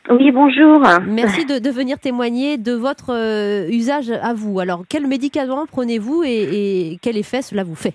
[0.10, 0.82] Oui, bonjour.
[1.08, 4.60] Merci de, de venir témoigner de votre euh, usage à vous.
[4.60, 7.93] Alors, quel médicament prenez-vous et, et quel effet cela vous fait?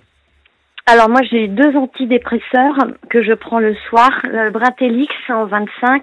[0.86, 2.74] Alors moi j'ai deux antidépresseurs
[3.11, 6.03] que je prends le soir, le Brintellix en 25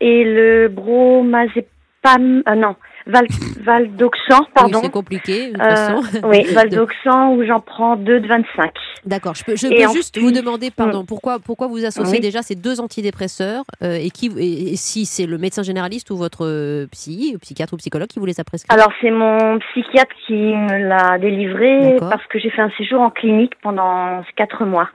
[0.00, 2.76] et le Bromazepam, euh, non,
[3.06, 3.26] Val,
[3.62, 4.78] Valdoxan, pardon.
[4.78, 5.66] Oui, c'est compliqué, de toute Euh,
[6.00, 6.02] façon.
[6.24, 8.70] oui, Valdoxan où j'en prends deux de 25.
[9.06, 12.20] D'accord, je peux, je juste plus- vous demander, pardon, pourquoi, pourquoi vous associez Oui.
[12.20, 16.16] déjà ces deux antidépresseurs euh, et, qui, et, et si c'est le médecin généraliste ou
[16.16, 18.72] votre psy, psychiatre ou psychologue qui vous les a prescrits?
[18.74, 23.10] Alors c'est mon psychiatre qui me l'a délivré parce que j'ai fait un séjour en
[23.10, 24.88] clinique pendant quatre mois.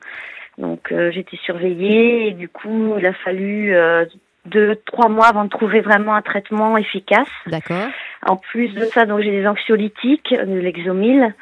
[0.58, 4.06] Donc euh, j'étais surveillée et du coup il a fallu euh,
[4.46, 7.28] deux, trois mois avant de trouver vraiment un traitement efficace.
[7.48, 7.88] D'accord.
[8.26, 11.34] En plus de ça, donc j'ai des anxiolytiques, de l'exomil,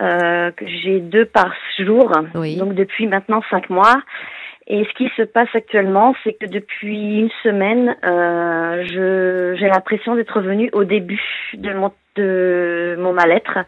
[0.00, 2.56] euh, que j'ai deux par jour, Oui.
[2.56, 3.96] donc depuis maintenant cinq mois.
[4.68, 10.16] Et ce qui se passe actuellement, c'est que depuis une semaine, euh, je j'ai l'impression
[10.16, 11.22] d'être revenue au début
[11.54, 13.58] de mon de mon mal-être.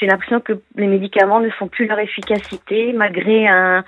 [0.00, 3.84] J'ai l'impression que les médicaments ne font plus leur efficacité malgré un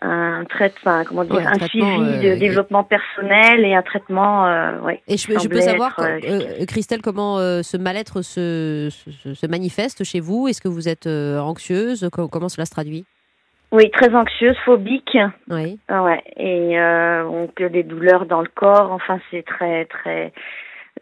[0.00, 4.78] un traitement, comment dire, Ouais, un suivi euh, de développement personnel et un traitement, euh,
[4.80, 5.02] ouais.
[5.08, 9.34] Et je, peux- je peux savoir, être, euh, euh, Christelle, comment ce mal-être se, se,
[9.34, 10.48] se manifeste chez vous?
[10.48, 12.08] Est-ce que vous êtes anxieuse?
[12.12, 13.04] Co- Comment cela se traduit?
[13.72, 15.16] Oui, très anxieuse, phobique.
[15.48, 15.78] Oui.
[15.88, 16.76] Ouais, et
[17.22, 18.90] donc des douleurs dans le corps.
[18.90, 20.32] Enfin, c'est très très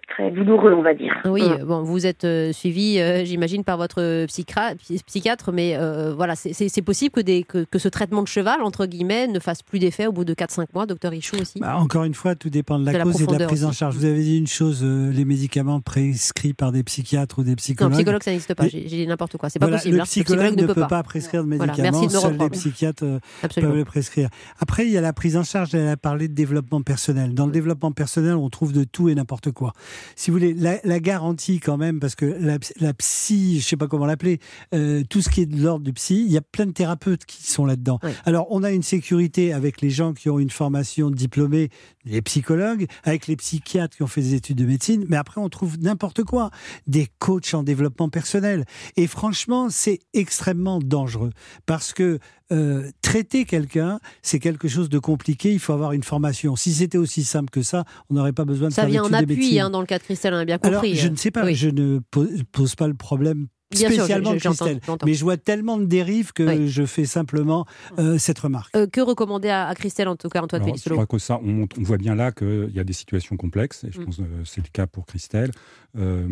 [0.08, 1.14] très douloureux, on va dire.
[1.26, 6.34] Oui, euh, bon, vous êtes euh, suivi, euh, j'imagine, par votre psychiatre, mais euh, voilà,
[6.36, 9.78] c'est- possible que, des, que, que ce traitement de cheval, entre guillemets, ne fasse plus
[9.78, 11.58] d'effet au bout de 4-5 mois, docteur Ichou aussi?
[11.60, 13.64] Bah, encore une fois, tout dépend de la De la cause et de la prise
[13.64, 13.96] en charge.
[13.96, 17.56] Vous avez dit une chose, euh, les médicaments prescrits par des psychiatres ou des Non,
[17.56, 17.92] psychologues.
[17.94, 19.96] psychologue, ça n'existe pas, j'ai dit n'importe quoi, c'est pas Voilà, possible.
[19.96, 22.50] le hein, psychologue ne peut pas, prescrire de Voilà, médicaments, merci de me seuls les
[22.50, 23.04] psychiatres
[23.42, 23.70] Absolument.
[23.72, 24.28] peuvent le prescrire.
[24.60, 27.34] Après, il y a la prise en charge, elle a parlé de développement personnel.
[27.34, 29.72] Dans le développement personnel, on trouve de tout et n'importe quoi.
[30.16, 33.76] Si vous voulez, la, la garantie quand même, parce que la, la psy, je sais
[33.76, 34.40] pas comment l'appeler,
[34.74, 37.24] euh, tout ce qui est de l'ordre du psy, il y a plein de thérapeutes
[37.24, 37.98] qui sont là-dedans.
[38.02, 38.10] Oui.
[38.24, 41.70] Alors, on a une sécurité avec les gens qui ont une formation diplômée,
[42.04, 45.48] les psychologues, avec les psychiatres qui ont fait des études de médecine, mais après, on
[45.48, 46.50] trouve n'importe quoi.
[46.86, 48.64] Des coachs en développement personnel.
[48.96, 51.30] Et franchement, c'est extrêmement dangereux
[51.66, 52.18] parce que
[52.52, 55.52] euh, traiter quelqu'un, c'est quelque chose de compliqué.
[55.52, 56.56] Il faut avoir une formation.
[56.56, 59.12] Si c'était aussi simple que ça, on n'aurait pas besoin de Ça faire vient en
[59.12, 60.96] appui, hein, dans le cas de Christelle, on a bien Alors, compris.
[60.96, 61.54] je ne sais pas, Oui.
[61.54, 65.12] je ne po- pose pas le problème Bien sûr, spécialement je- de je- Christelle, mais
[65.14, 66.68] je vois tellement de dérives que Oui.
[66.68, 67.66] je fais simplement
[67.98, 68.74] euh, cette remarque.
[68.74, 71.38] Euh, que recommander à, à Christelle, en tout cas, Antoine Alors, je crois que ça,
[71.44, 74.04] on, voit bien là qu'il y a des situations complexes, et je Mm.
[74.06, 75.50] pense que c'est le cas pour Christelle.
[75.98, 76.26] Euh,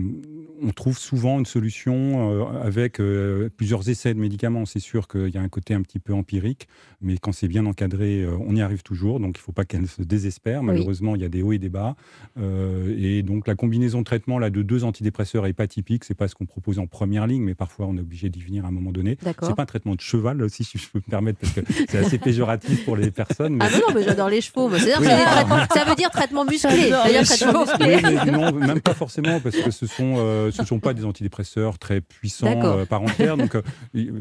[0.63, 4.65] on trouve souvent une solution euh, avec euh, plusieurs essais de médicaments.
[4.67, 6.69] C'est sûr qu'il y a un côté un petit peu empirique,
[7.01, 9.19] mais quand c'est bien encadré, euh, on y arrive toujours.
[9.21, 10.61] Donc il ne faut pas qu'elle se désespère.
[10.61, 10.67] Oui.
[10.67, 11.97] Malheureusement, il y a des hauts et des bas.
[12.39, 16.05] Euh, et donc la combinaison de traitement là, de deux antidépresseurs n'est pas typique.
[16.05, 18.41] C'est pas ce qu'on propose en première première ligne, mais parfois on est obligé d'y
[18.43, 19.19] venir à un moment donné.
[19.23, 22.19] C'est pas un traitement de cheval, si je peux me permettre, parce que c'est assez
[22.19, 23.55] péjoratif pour les personnes.
[23.57, 24.69] mais- Ah non, non, mais j'adore les chevaux.
[24.71, 26.89] Oui, ça veut dire traitement musclé.
[26.91, 27.97] J'adore Ça veut dire les traitement musclé.
[27.97, 31.05] Oui, mais non, même pas forcément, parce que ce sont, euh, ce sont pas des
[31.05, 33.37] antidépresseurs très puissants euh, par entière.
[33.37, 33.63] Donc, euh,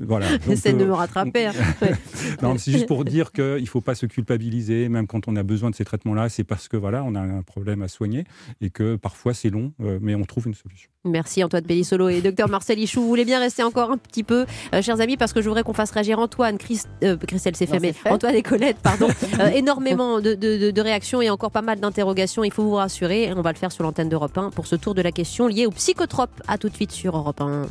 [0.07, 0.29] voilà.
[0.37, 1.47] Donc, Essaie de euh, me rattraper.
[1.47, 1.53] hein.
[1.81, 1.93] Ouais.
[2.41, 5.43] Non, c'est juste pour dire qu'il ne faut pas se culpabiliser, même quand on a
[5.43, 8.25] besoin de ces traitements-là, c'est parce que voilà, on a un problème à soigner
[8.61, 10.89] et que parfois c'est long, euh, mais on trouve une solution.
[11.05, 12.94] Merci Antoine Pellissolo et docteur Marcel Ichou.
[12.95, 15.63] Vous voulez bien rester encore un petit peu, euh, chers amis, parce que je voudrais
[15.63, 16.57] qu'on fasse réagir Antoine,
[17.03, 17.93] euh, Christelle, c'est fait, mais.
[18.09, 19.07] Antoine et Colette, pardon.
[19.39, 22.43] Euh, énormément de, de- de- de réactions et encore pas mal d'interrogations.
[22.43, 23.31] Il faut vous rassurer.
[23.35, 25.65] On va le faire sur l'antenne d'Europe 1 pour ce tour de la question liée
[25.65, 26.41] aux psychotropes.
[26.47, 27.63] À tout de suite sur Europe 1.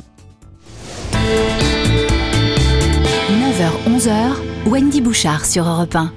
[3.29, 4.35] 9h-11h,
[4.67, 6.11] Wendy Bouchard sur Europe 1.